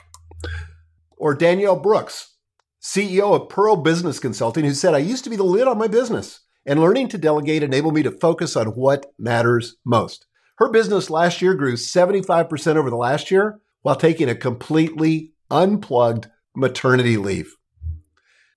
[1.17, 2.37] Or Danielle Brooks,
[2.83, 5.89] CEO of Pearl Business Consulting, who said, I used to be the lid on my
[5.89, 10.27] business, and learning to delegate enabled me to focus on what matters most.
[10.59, 16.29] Her business last year grew 75% over the last year while taking a completely unplugged
[16.55, 17.55] maternity leave.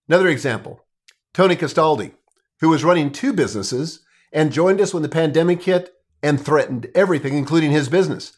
[0.07, 0.85] Another example
[1.33, 2.13] Tony Castaldi,
[2.59, 4.01] who was running two businesses
[4.31, 8.33] and joined us when the pandemic hit and threatened everything, including his business.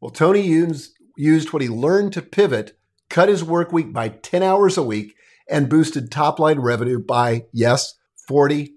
[0.00, 2.78] Well, Tony used, used what he learned to pivot,
[3.08, 5.14] cut his work week by 10 hours a week,
[5.48, 7.94] and boosted top line revenue by, yes,
[8.30, 8.70] 45%.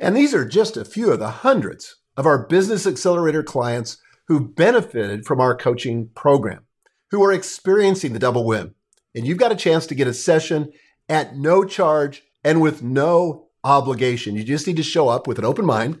[0.00, 4.40] And these are just a few of the hundreds of our Business Accelerator clients who
[4.40, 6.64] benefited from our coaching program,
[7.10, 8.74] who are experiencing the double win.
[9.14, 10.72] And you've got a chance to get a session
[11.08, 14.36] at no charge and with no obligation.
[14.36, 16.00] You just need to show up with an open mind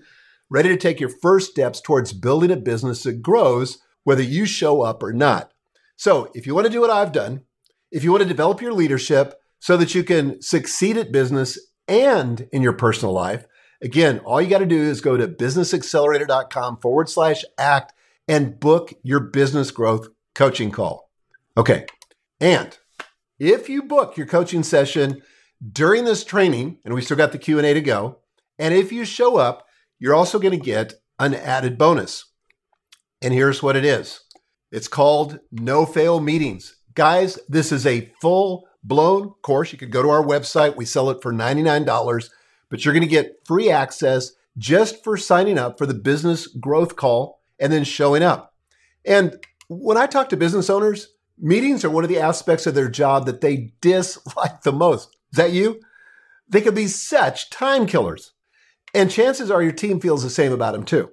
[0.50, 4.82] ready to take your first steps towards building a business that grows, whether you show
[4.82, 5.52] up or not.
[5.96, 7.42] So, if you want to do what I've done,
[7.90, 12.48] if you want to develop your leadership so that you can succeed at business and
[12.52, 13.46] in your personal life,
[13.82, 17.92] again, all you got to do is go to businessaccelerator.com forward slash act
[18.28, 21.10] and book your business growth coaching call.
[21.56, 21.86] Okay.
[22.40, 22.78] And
[23.38, 25.22] if you book your coaching session
[25.72, 28.18] during this training, and we still got the Q&A to go,
[28.58, 29.66] and if you show up,
[29.98, 32.26] you're also going to get an added bonus.
[33.22, 34.20] And here's what it is
[34.70, 36.76] it's called No Fail Meetings.
[36.94, 39.72] Guys, this is a full blown course.
[39.72, 42.30] You could go to our website, we sell it for $99,
[42.68, 46.96] but you're going to get free access just for signing up for the business growth
[46.96, 48.54] call and then showing up.
[49.04, 51.08] And when I talk to business owners,
[51.40, 55.16] meetings are one of the aspects of their job that they dislike the most.
[55.32, 55.80] Is that you?
[56.48, 58.32] They can be such time killers.
[58.94, 61.10] And chances are your team feels the same about them too.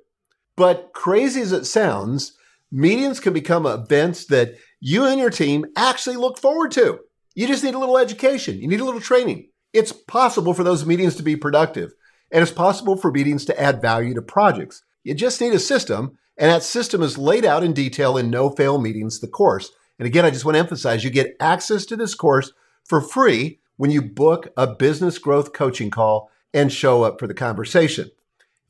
[0.55, 2.37] But crazy as it sounds,
[2.71, 6.99] meetings can become events that you and your team actually look forward to.
[7.33, 8.59] You just need a little education.
[8.59, 9.49] You need a little training.
[9.73, 11.91] It's possible for those meetings to be productive,
[12.31, 14.83] and it's possible for meetings to add value to projects.
[15.03, 18.49] You just need a system, and that system is laid out in detail in No
[18.49, 19.71] Fail Meetings, the course.
[19.99, 22.51] And again, I just want to emphasize you get access to this course
[22.83, 27.33] for free when you book a business growth coaching call and show up for the
[27.33, 28.09] conversation.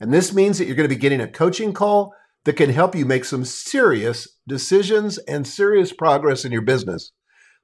[0.00, 2.14] And this means that you're going to be getting a coaching call
[2.44, 7.12] that can help you make some serious decisions and serious progress in your business.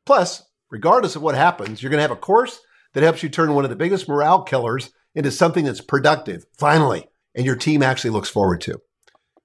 [0.04, 2.60] Plus, regardless of what happens, you're going to have a course
[2.94, 7.06] that helps you turn one of the biggest morale killers into something that's productive, finally,
[7.34, 8.80] and your team actually looks forward to.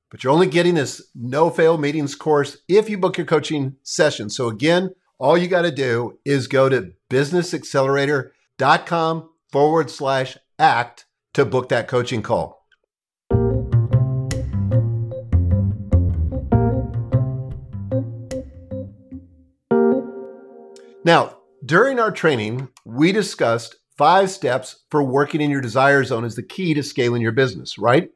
[0.10, 4.30] But you're only getting this no fail meetings course if you book your coaching session.
[4.30, 11.44] So again, all you got to do is go to businessaccelerator.com forward slash act to
[11.44, 12.66] book that coaching call.
[21.04, 26.36] Now, during our training, we discussed five steps for working in your desire zone as
[26.36, 28.10] the key to scaling your business, right?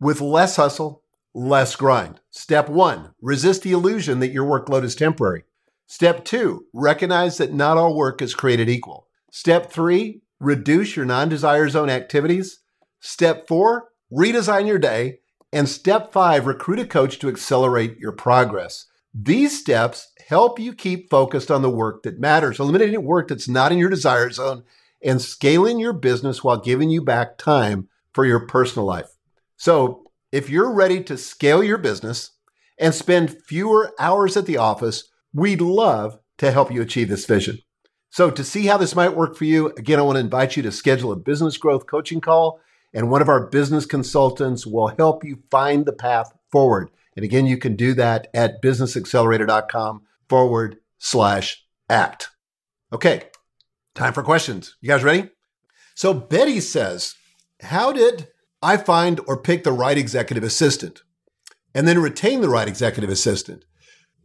[0.00, 1.03] With less hustle,
[1.34, 2.20] less grind.
[2.30, 5.44] Step one, resist the illusion that your workload is temporary.
[5.86, 9.08] Step two, recognize that not all work is created equal.
[9.30, 12.60] Step three, reduce your non desire zone activities.
[13.00, 15.18] Step four, redesign your day.
[15.52, 18.86] And step five, recruit a coach to accelerate your progress.
[19.14, 23.70] These steps help you keep focused on the work that matters, eliminating work that's not
[23.70, 24.64] in your desire zone,
[25.00, 29.10] and scaling your business while giving you back time for your personal life.
[29.56, 30.03] So,
[30.34, 32.32] if you're ready to scale your business
[32.76, 37.60] and spend fewer hours at the office, we'd love to help you achieve this vision.
[38.10, 40.62] So, to see how this might work for you, again, I want to invite you
[40.64, 42.58] to schedule a business growth coaching call,
[42.92, 46.90] and one of our business consultants will help you find the path forward.
[47.14, 52.30] And again, you can do that at businessaccelerator.com forward slash act.
[52.92, 53.22] Okay,
[53.94, 54.74] time for questions.
[54.80, 55.28] You guys ready?
[55.94, 57.14] So, Betty says,
[57.60, 58.26] How did
[58.64, 61.02] I find or pick the right executive assistant
[61.74, 63.66] and then retain the right executive assistant.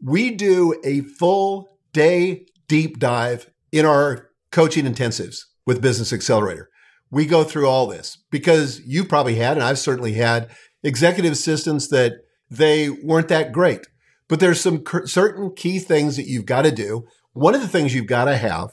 [0.01, 6.69] We do a full day deep dive in our coaching intensives with Business Accelerator.
[7.11, 10.49] We go through all this because you probably had, and I've certainly had,
[10.83, 12.13] executive assistants that
[12.49, 13.87] they weren't that great.
[14.29, 17.07] But there's some certain key things that you've got to do.
[17.33, 18.69] One of the things you've got to have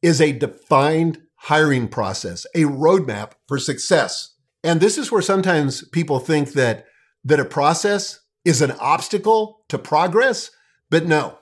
[0.00, 4.35] is a defined hiring process, a roadmap for success.
[4.66, 6.86] And this is where sometimes people think that
[7.24, 10.50] that a process is an obstacle to progress,
[10.90, 11.38] but no.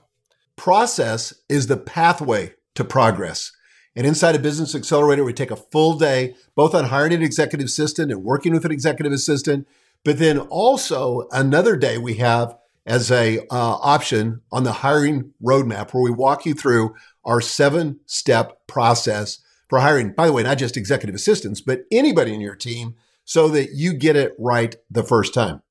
[0.57, 3.51] Process is the pathway to progress.
[3.97, 7.65] And inside a business accelerator, we take a full day, both on hiring an executive
[7.65, 9.67] assistant and working with an executive assistant,
[10.05, 12.55] but then also another day we have
[12.85, 16.95] as a uh, option on the hiring roadmap where we walk you through
[17.25, 19.39] our seven step process
[19.71, 20.13] for hiring.
[20.13, 23.93] By the way, not just executive assistants, but anybody in your team so that you
[23.95, 25.63] get it right the first time.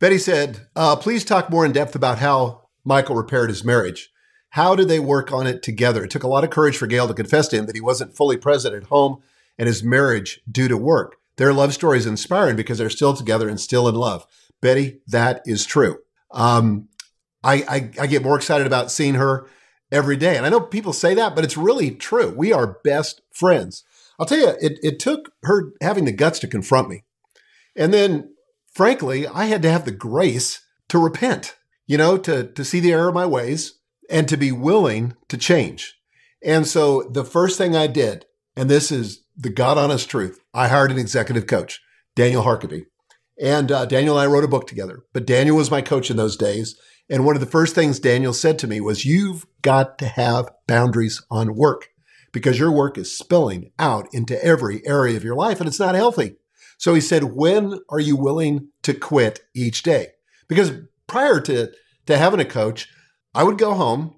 [0.00, 4.10] Betty said, uh, please talk more in depth about how Michael repaired his marriage.
[4.50, 6.04] How did they work on it together?
[6.04, 8.16] It took a lot of courage for Gail to confess to him that he wasn't
[8.16, 9.22] fully present at home
[9.58, 11.16] and his marriage due to work.
[11.36, 14.26] Their love story is inspiring because they're still together and still in love.
[14.60, 15.98] Betty, that is true.
[16.30, 16.88] Um,
[17.42, 19.46] I, I, I get more excited about seeing her
[19.90, 20.36] every day.
[20.36, 22.34] And I know people say that, but it's really true.
[22.36, 23.84] We are best friends.
[24.22, 27.02] I'll tell you, it, it took her having the guts to confront me.
[27.74, 28.32] And then,
[28.72, 31.56] frankly, I had to have the grace to repent,
[31.88, 35.36] you know, to, to see the error of my ways and to be willing to
[35.36, 35.98] change.
[36.40, 40.68] And so the first thing I did, and this is the God honest truth, I
[40.68, 41.80] hired an executive coach,
[42.14, 42.84] Daniel Harkavy.
[43.40, 46.16] And uh, Daniel and I wrote a book together, but Daniel was my coach in
[46.16, 46.78] those days.
[47.10, 50.52] And one of the first things Daniel said to me was, You've got to have
[50.68, 51.88] boundaries on work
[52.32, 55.94] because your work is spilling out into every area of your life and it's not
[55.94, 56.36] healthy.
[56.78, 60.08] So he said, when are you willing to quit each day?
[60.48, 60.72] Because
[61.06, 61.70] prior to,
[62.06, 62.88] to having a coach,
[63.34, 64.16] I would go home,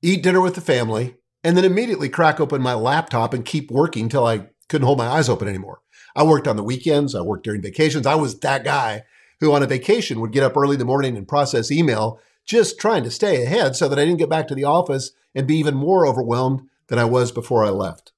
[0.00, 4.08] eat dinner with the family, and then immediately crack open my laptop and keep working
[4.08, 5.82] till I couldn't hold my eyes open anymore.
[6.14, 7.14] I worked on the weekends.
[7.14, 8.06] I worked during vacations.
[8.06, 9.02] I was that guy
[9.40, 12.78] who on a vacation would get up early in the morning and process email, just
[12.78, 15.56] trying to stay ahead so that I didn't get back to the office and be
[15.56, 16.62] even more overwhelmed
[16.92, 18.12] than I was before I left.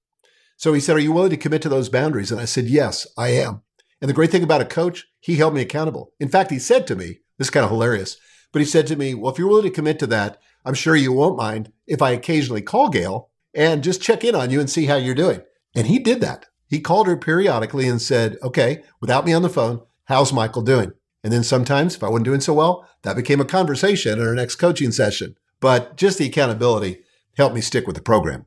[0.56, 2.32] So he said, Are you willing to commit to those boundaries?
[2.32, 3.62] And I said, Yes, I am.
[4.00, 6.12] And the great thing about a coach, he held me accountable.
[6.18, 8.16] In fact, he said to me, This is kind of hilarious,
[8.52, 10.96] but he said to me, Well, if you're willing to commit to that, I'm sure
[10.96, 14.68] you won't mind if I occasionally call Gail and just check in on you and
[14.68, 15.42] see how you're doing.
[15.76, 16.46] And he did that.
[16.66, 20.90] He called her periodically and said, Okay, without me on the phone, how's Michael doing?
[21.22, 24.34] And then sometimes, if I wasn't doing so well, that became a conversation in our
[24.34, 25.36] next coaching session.
[25.60, 27.04] But just the accountability
[27.36, 28.46] helped me stick with the program.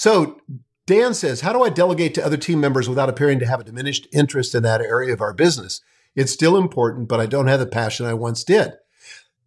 [0.00, 0.40] So
[0.86, 3.64] Dan says, How do I delegate to other team members without appearing to have a
[3.64, 5.82] diminished interest in that area of our business?
[6.16, 8.72] It's still important, but I don't have the passion I once did.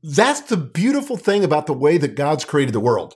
[0.03, 3.15] That's the beautiful thing about the way that God's created the world.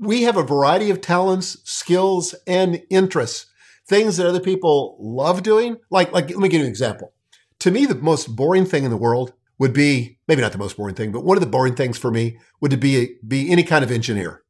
[0.00, 3.44] We have a variety of talents, skills, and interests,
[3.86, 5.76] things that other people love doing.
[5.90, 7.12] Like, like let me give you an example.
[7.58, 10.78] To me, the most boring thing in the world would be maybe not the most
[10.78, 13.84] boring thing, but one of the boring things for me would be be any kind
[13.84, 14.42] of engineer.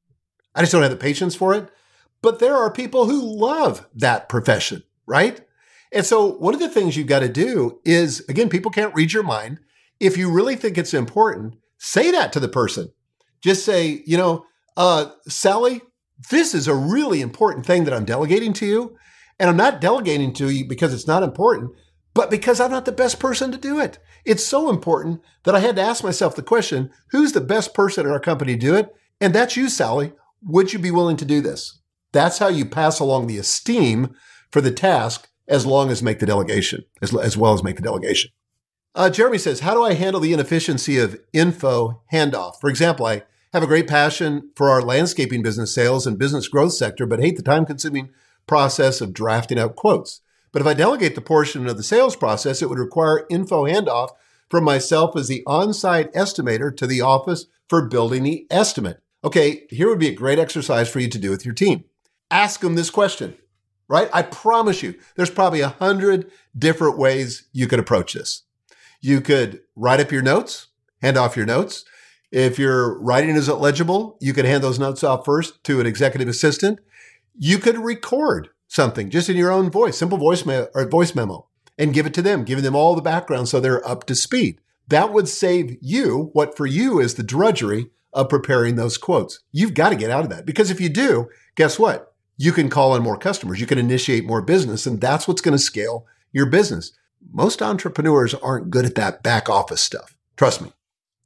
[0.55, 1.69] I just don't have the patience for it.
[2.23, 5.41] But there are people who love that profession, right?
[5.93, 9.13] And so one of the things you've got to do is again, people can't read
[9.13, 9.59] your mind.
[10.01, 12.91] If you really think it's important, say that to the person.
[13.43, 14.47] Just say, you know,
[14.77, 15.83] uh, Sally,
[16.31, 18.97] this is a really important thing that I'm delegating to you.
[19.39, 21.73] And I'm not delegating to you because it's not important,
[22.15, 23.99] but because I'm not the best person to do it.
[24.25, 28.07] It's so important that I had to ask myself the question who's the best person
[28.07, 28.95] in our company to do it?
[29.21, 30.13] And that's you, Sally.
[30.45, 31.82] Would you be willing to do this?
[32.13, 34.15] That's how you pass along the esteem
[34.51, 37.83] for the task as long as make the delegation, as, as well as make the
[37.83, 38.31] delegation.
[38.95, 42.61] Uh, Jeremy says, How do I handle the inefficiency of info handoff?
[42.61, 43.23] For example, I
[43.53, 47.37] have a great passion for our landscaping business sales and business growth sector, but hate
[47.37, 48.11] the time consuming
[48.47, 50.21] process of drafting out quotes.
[50.53, 54.11] But if I delegate the portion of the sales process, it would require info handoff
[54.51, 59.03] from myself as the on site estimator to the office for building the estimate.
[59.25, 61.85] Okay, here would be a great exercise for you to do with your team.
[62.33, 63.37] Ask them this question,
[63.89, 64.09] right?
[64.11, 68.45] I promise you, there's probably a hundred different ways you could approach this.
[69.03, 70.69] You could write up your notes,
[71.03, 71.85] hand off your notes.
[72.31, 76.27] If your writing isn't legible, you could hand those notes off first to an executive
[76.27, 76.81] assistant.
[77.39, 81.49] You could record something just in your own voice, simple voice me- or voice memo,
[81.79, 84.59] and give it to them, giving them all the background so they're up to speed.
[84.89, 89.41] That would save you what for you is the drudgery of preparing those quotes.
[89.53, 92.12] You've got to get out of that because if you do, guess what?
[92.37, 93.61] You can call in more customers.
[93.61, 96.93] You can initiate more business and that's what's going to scale your business.
[97.33, 100.17] Most entrepreneurs aren't good at that back office stuff.
[100.37, 100.73] Trust me.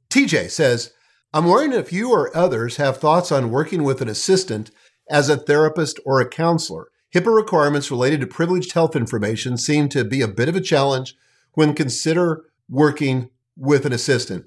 [0.09, 0.93] TJ says,
[1.33, 4.71] I'm wondering if you or others have thoughts on working with an assistant
[5.09, 6.87] as a therapist or a counselor.
[7.13, 11.15] HIPAA requirements related to privileged health information seem to be a bit of a challenge
[11.53, 14.45] when consider working with an assistant.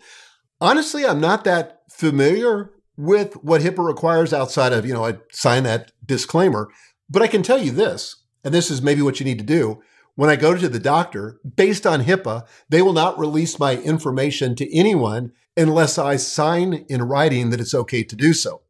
[0.61, 5.63] Honestly, I'm not that familiar with what HIPAA requires outside of, you know, I sign
[5.65, 6.69] that disclaimer,
[7.09, 9.83] but I can tell you this, and this is maybe what you need to do.
[10.17, 14.55] When I go to the doctor, based on HIPAA, they will not release my information
[14.57, 18.63] to anyone unless I sign in writing that it's okay to do so.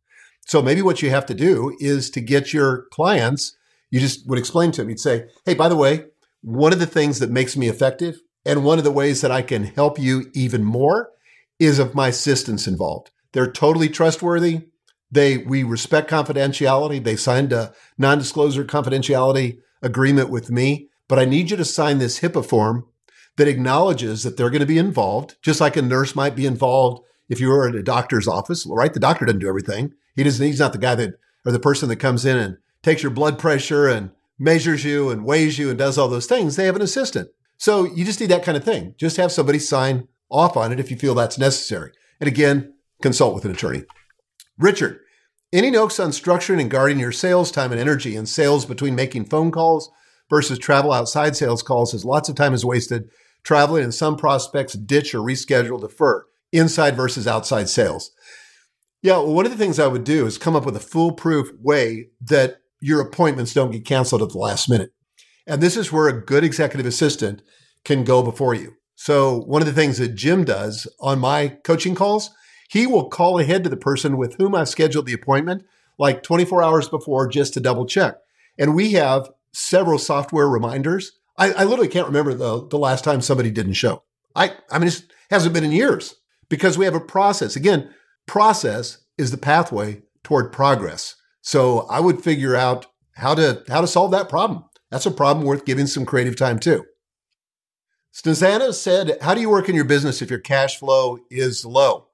[0.47, 3.57] So maybe what you have to do is to get your clients
[3.91, 4.89] you just would explain to them.
[4.89, 6.07] You'd say, Hey, by the way,
[6.43, 9.43] one of the things that makes me effective and one of the ways that I
[9.43, 11.11] can help you even more
[11.59, 13.11] is if my assistants involved.
[13.33, 14.63] They're totally trustworthy.
[15.11, 17.03] They, we respect confidentiality.
[17.03, 22.21] They signed a non-disclosure confidentiality agreement with me, but I need you to sign this
[22.21, 22.87] HIPAA form
[23.37, 27.03] that acknowledges that they're going to be involved, just like a nurse might be involved
[27.29, 28.93] if you were at a doctor's office, right?
[28.93, 29.95] The doctor doesn't do everything.
[30.17, 31.15] He doesn't, he's not the guy that,
[31.47, 35.25] or the person that comes in and takes your blood pressure and measures you and
[35.25, 37.29] weighs you and does all those things, they have an assistant.
[37.57, 38.95] So you just need that kind of thing.
[38.97, 41.93] Just have somebody sign off on it if you feel that's necessary.
[42.21, 43.85] And again, consult with an attorney.
[44.59, 45.01] Richard,
[45.53, 49.25] any notes on structuring and guarding your sales time and energy in sales between making
[49.25, 49.91] phone calls
[50.29, 53.09] versus travel outside sales calls as lots of time is wasted
[53.43, 58.13] traveling and some prospects ditch or reschedule defer inside versus outside sales.
[59.03, 61.49] Yeah, well, one of the things I would do is come up with a foolproof
[61.61, 64.91] way that your appointments don't get canceled at the last minute.
[65.47, 67.43] And this is where a good executive assistant
[67.85, 68.75] can go before you.
[68.95, 72.31] So one of the things that Jim does on my coaching calls,
[72.71, 75.65] he will call ahead to the person with whom I've scheduled the appointment
[75.99, 78.15] like 24 hours before just to double check.
[78.59, 81.19] And we have several software reminders.
[81.37, 84.05] I, I literally can't remember the, the last time somebody didn't show.
[84.37, 86.15] I, I mean, it hasn't been in years
[86.49, 87.57] because we have a process.
[87.57, 87.93] Again,
[88.27, 91.17] process is the pathway toward progress.
[91.43, 94.65] So I would figure out how to how to solve that problem.
[94.93, 96.85] That's a problem worth giving some creative time to.
[98.15, 102.10] Snezana said, How do you work in your business if your cash flow is low?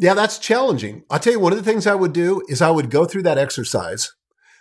[0.00, 1.04] Yeah, that's challenging.
[1.10, 3.24] I'll tell you, one of the things I would do is I would go through
[3.24, 4.12] that exercise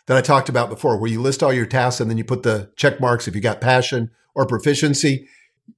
[0.07, 2.43] that I talked about before, where you list all your tasks and then you put
[2.43, 5.27] the check marks if you got passion or proficiency.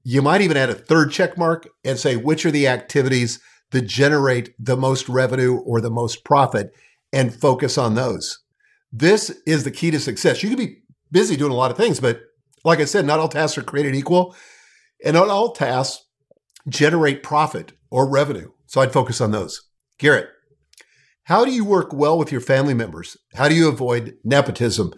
[0.03, 3.39] You might even add a third check mark and say, which are the activities
[3.71, 6.73] that generate the most revenue or the most profit?
[7.11, 8.39] and focus on those.
[8.91, 10.41] This is the key to success.
[10.43, 10.81] You can be
[11.11, 12.21] busy doing a lot of things, but
[12.63, 14.35] like I said, not all tasks are created equal
[15.03, 16.05] and not all tasks
[16.67, 18.51] generate profit or revenue.
[18.69, 19.63] So I'd focus on those.
[19.97, 20.29] Garrett,
[21.23, 23.17] how do you work well with your family members?
[23.33, 24.93] How do you avoid nepotism?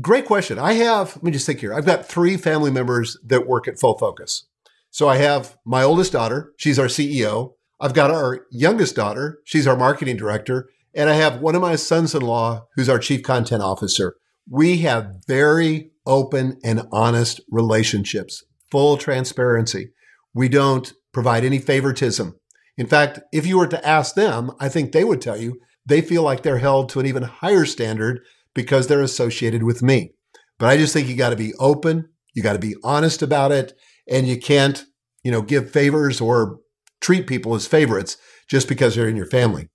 [0.00, 0.58] Great question.
[0.58, 1.72] I have, let me just think here.
[1.72, 4.48] I've got three family members that work at Full Focus.
[4.90, 6.52] So I have my oldest daughter.
[6.56, 7.52] She's our CEO.
[7.80, 9.38] I've got our youngest daughter.
[9.44, 10.68] She's our marketing director.
[10.92, 14.16] And I have one of my sons in law who's our chief content officer.
[14.50, 18.42] We have very open and honest relationships,
[18.72, 19.92] full transparency.
[20.34, 22.34] We don't provide any favoritism.
[22.76, 26.00] In fact, if you were to ask them, I think they would tell you they
[26.00, 28.20] feel like they're held to an even higher standard
[28.54, 30.12] because they're associated with me.
[30.58, 33.52] But I just think you got to be open, you got to be honest about
[33.52, 33.72] it,
[34.08, 34.84] and you can't,
[35.22, 36.60] you know, give favors or
[37.00, 38.16] treat people as favorites
[38.48, 39.68] just because they're in your family.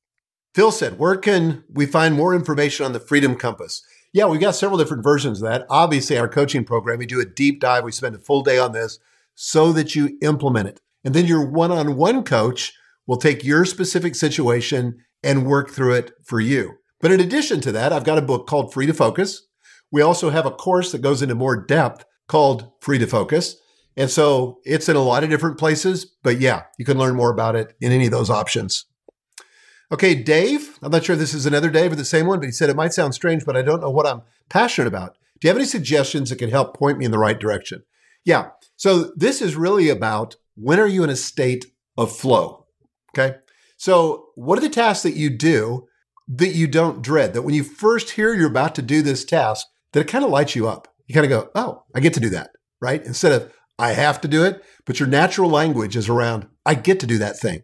[0.56, 3.84] Phil said, Where can we find more information on the Freedom Compass?
[4.14, 5.66] Yeah, we've got several different versions of that.
[5.70, 7.84] Obviously, our coaching program, we do a deep dive.
[7.84, 9.00] We spend a full day on this
[9.36, 10.82] so that you implement it.
[11.04, 12.74] And then your one on one coach
[13.08, 16.76] will take your specific situation and work through it for you.
[17.00, 19.48] But in addition to that, I've got a book called Free to Focus.
[19.92, 23.56] We also have a course that goes into more depth called Free to Focus.
[23.96, 27.32] And so it's in a lot of different places, but yeah, you can learn more
[27.32, 28.86] about it in any of those options.
[29.92, 32.46] Okay, Dave, I'm not sure if this is another Dave or the same one, but
[32.46, 35.18] he said it might sound strange, but I don't know what I'm passionate about.
[35.40, 37.84] Do you have any suggestions that can help point me in the right direction?
[38.26, 38.50] Yeah.
[38.76, 41.66] So this is really about when are you in a state
[41.98, 42.67] of flow?
[43.18, 43.38] Okay.
[43.78, 45.88] So what are the tasks that you do
[46.28, 47.34] that you don't dread?
[47.34, 50.32] That when you first hear you're about to do this task, that it kind of
[50.32, 50.88] lights you up.
[51.08, 52.50] You kind of go, oh, I get to do that,
[52.82, 53.04] right?
[53.06, 57.00] Instead of I have to do it, but your natural language is around I get
[57.02, 57.64] to do that thing.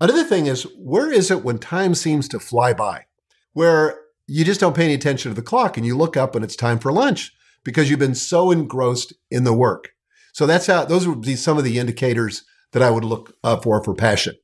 [0.00, 3.04] Another thing is, where is it when time seems to fly by?
[3.52, 6.44] Where you just don't pay any attention to the clock and you look up and
[6.44, 7.32] it's time for lunch
[7.64, 9.90] because you've been so engrossed in the work.
[10.32, 13.82] So that's how, those would be some of the indicators that I would look for
[13.84, 14.34] for passion.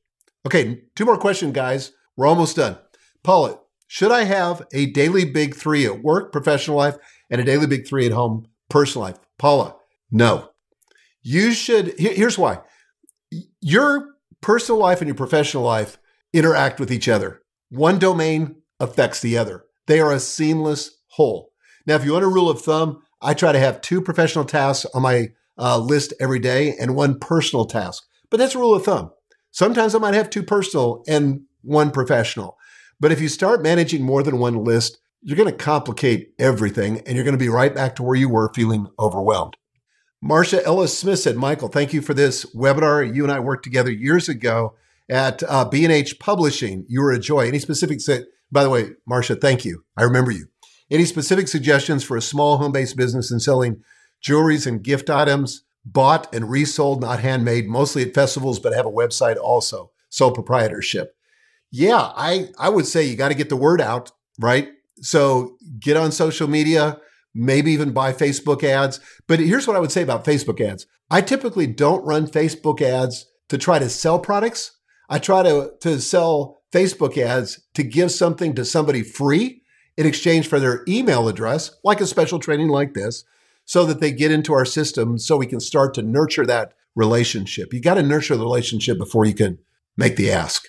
[0.45, 1.91] Okay, two more questions, guys.
[2.15, 2.77] We're almost done.
[3.23, 6.95] Paula, should I have a daily big three at work, professional life,
[7.29, 9.19] and a daily big three at home, personal life?
[9.37, 9.75] Paula,
[10.11, 10.49] no.
[11.21, 12.59] You should, here's why.
[13.61, 15.97] Your personal life and your professional life
[16.33, 17.41] interact with each other.
[17.69, 19.65] One domain affects the other.
[19.87, 21.51] They are a seamless whole.
[21.85, 24.85] Now, if you want a rule of thumb, I try to have two professional tasks
[24.93, 28.03] on my uh, list every day and one personal task.
[28.29, 29.11] But that's a rule of thumb.
[29.51, 32.57] Sometimes I might have two personal and one professional.
[32.99, 37.15] But if you start managing more than one list, you're going to complicate everything and
[37.15, 39.55] you're going to be right back to where you were feeling overwhelmed.
[40.23, 43.13] Marsha Ellis Smith said, Michael, thank you for this webinar.
[43.13, 44.75] You and I worked together years ago
[45.09, 46.85] at uh, B&H Publishing.
[46.89, 47.47] You were a joy.
[47.47, 47.99] Any specific,
[48.51, 49.85] by the way, Marsha, thank you.
[49.97, 50.47] I remember you.
[50.91, 53.81] Any specific suggestions for a small home-based business in selling
[54.23, 58.91] jewelries and gift items bought and resold, not handmade, mostly at festivals, but have a
[58.91, 61.15] website also, sole proprietorship?
[61.71, 64.69] Yeah, I, I would say you got to get the word out, right?
[65.01, 66.99] So get on social media,
[67.33, 68.99] maybe even buy Facebook ads.
[69.27, 70.87] But here's what I would say about Facebook ads.
[71.11, 74.71] I typically don't run Facebook ads to try to sell products.
[75.09, 79.61] I try to, to sell Facebook ads to give something to somebody free
[79.97, 83.25] in exchange for their email address, like a special training like this,
[83.69, 87.71] so that they get into our system so we can start to nurture that relationship.
[87.71, 89.59] You got to nurture the relationship before you can
[89.95, 90.65] make the ask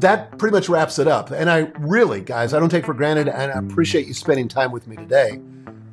[0.00, 1.30] that pretty much wraps it up.
[1.30, 4.72] And I really, guys, I don't take for granted and I appreciate you spending time
[4.72, 5.38] with me today.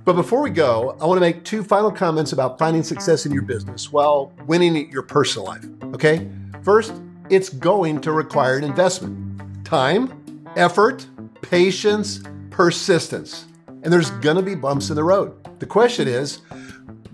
[0.05, 3.33] But before we go, I want to make two final comments about finding success in
[3.33, 5.65] your business while winning your personal life.
[5.93, 6.29] Okay?
[6.63, 6.93] First,
[7.29, 11.05] it's going to require an investment time, effort,
[11.41, 13.45] patience, persistence.
[13.83, 15.59] And there's going to be bumps in the road.
[15.59, 16.41] The question is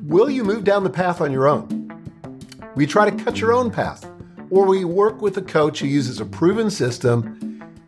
[0.03, 1.83] will you move down the path on your own?
[2.75, 4.05] We try to cut your own path?
[4.49, 7.33] or we work with a coach who uses a proven system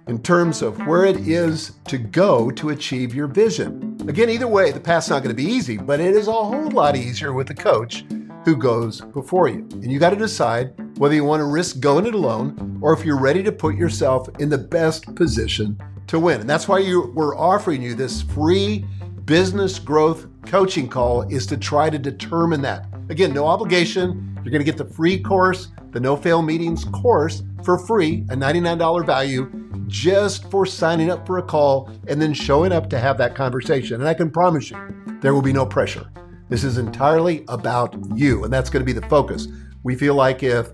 [0.07, 3.97] in terms of where it is to go to achieve your vision.
[4.07, 6.69] Again, either way, the path's not going to be easy, but it is a whole
[6.71, 8.03] lot easier with a coach
[8.43, 9.67] who goes before you.
[9.71, 13.05] And you got to decide whether you want to risk going it alone or if
[13.05, 16.41] you're ready to put yourself in the best position to win.
[16.41, 18.85] And that's why you, we're offering you this free
[19.25, 22.87] business growth coaching call is to try to determine that.
[23.09, 24.35] Again, no obligation.
[24.43, 28.35] You're going to get the free course the No Fail Meetings course for free, a
[28.35, 29.51] $99 value,
[29.87, 33.95] just for signing up for a call and then showing up to have that conversation.
[33.95, 34.77] And I can promise you,
[35.21, 36.09] there will be no pressure.
[36.47, 39.47] This is entirely about you, and that's going to be the focus.
[39.83, 40.69] We feel like if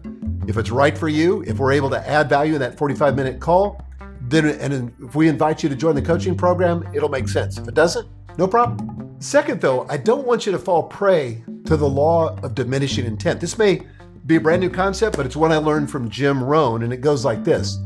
[0.48, 3.40] if it's right for you, if we're able to add value in that 45 minute
[3.40, 3.85] call,
[4.30, 7.58] then and if we invite you to join the coaching program, it'll make sense.
[7.58, 8.08] If it doesn't,
[8.38, 9.16] no problem.
[9.20, 13.40] Second, though, I don't want you to fall prey to the law of diminishing intent.
[13.40, 13.82] This may
[14.26, 17.02] be a brand new concept, but it's one I learned from Jim Rohn, and it
[17.02, 17.78] goes like this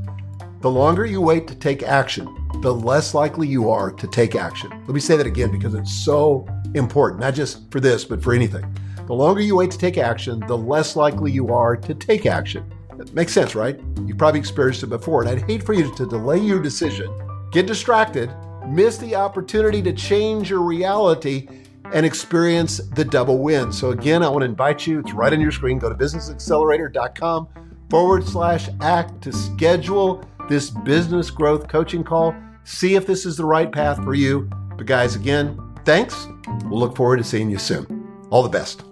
[0.62, 4.70] The longer you wait to take action, the less likely you are to take action.
[4.72, 8.34] Let me say that again because it's so important, not just for this, but for
[8.34, 8.66] anything.
[9.06, 12.72] The longer you wait to take action, the less likely you are to take action.
[13.00, 13.80] That makes sense, right?
[14.06, 17.10] You've probably experienced it before, and I'd hate for you to delay your decision,
[17.50, 18.30] get distracted,
[18.68, 21.48] miss the opportunity to change your reality,
[21.94, 23.72] and experience the double win.
[23.72, 25.80] So, again, I want to invite you, it's right on your screen.
[25.80, 27.48] Go to businessaccelerator.com
[27.90, 32.36] forward slash act to schedule this business growth coaching call.
[32.66, 34.50] See if this is the right path for you.
[34.76, 36.28] But, guys, again, thanks.
[36.66, 38.28] We'll look forward to seeing you soon.
[38.30, 38.84] All the best.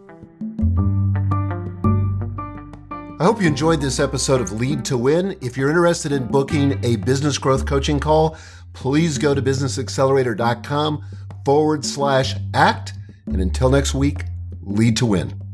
[3.20, 5.36] I hope you enjoyed this episode of Lead to Win.
[5.42, 8.38] If you're interested in booking a business growth coaching call,
[8.74, 11.04] please go to businessaccelerator.com
[11.44, 12.94] forward slash act.
[13.26, 14.26] And until next week,
[14.62, 15.47] lead to win.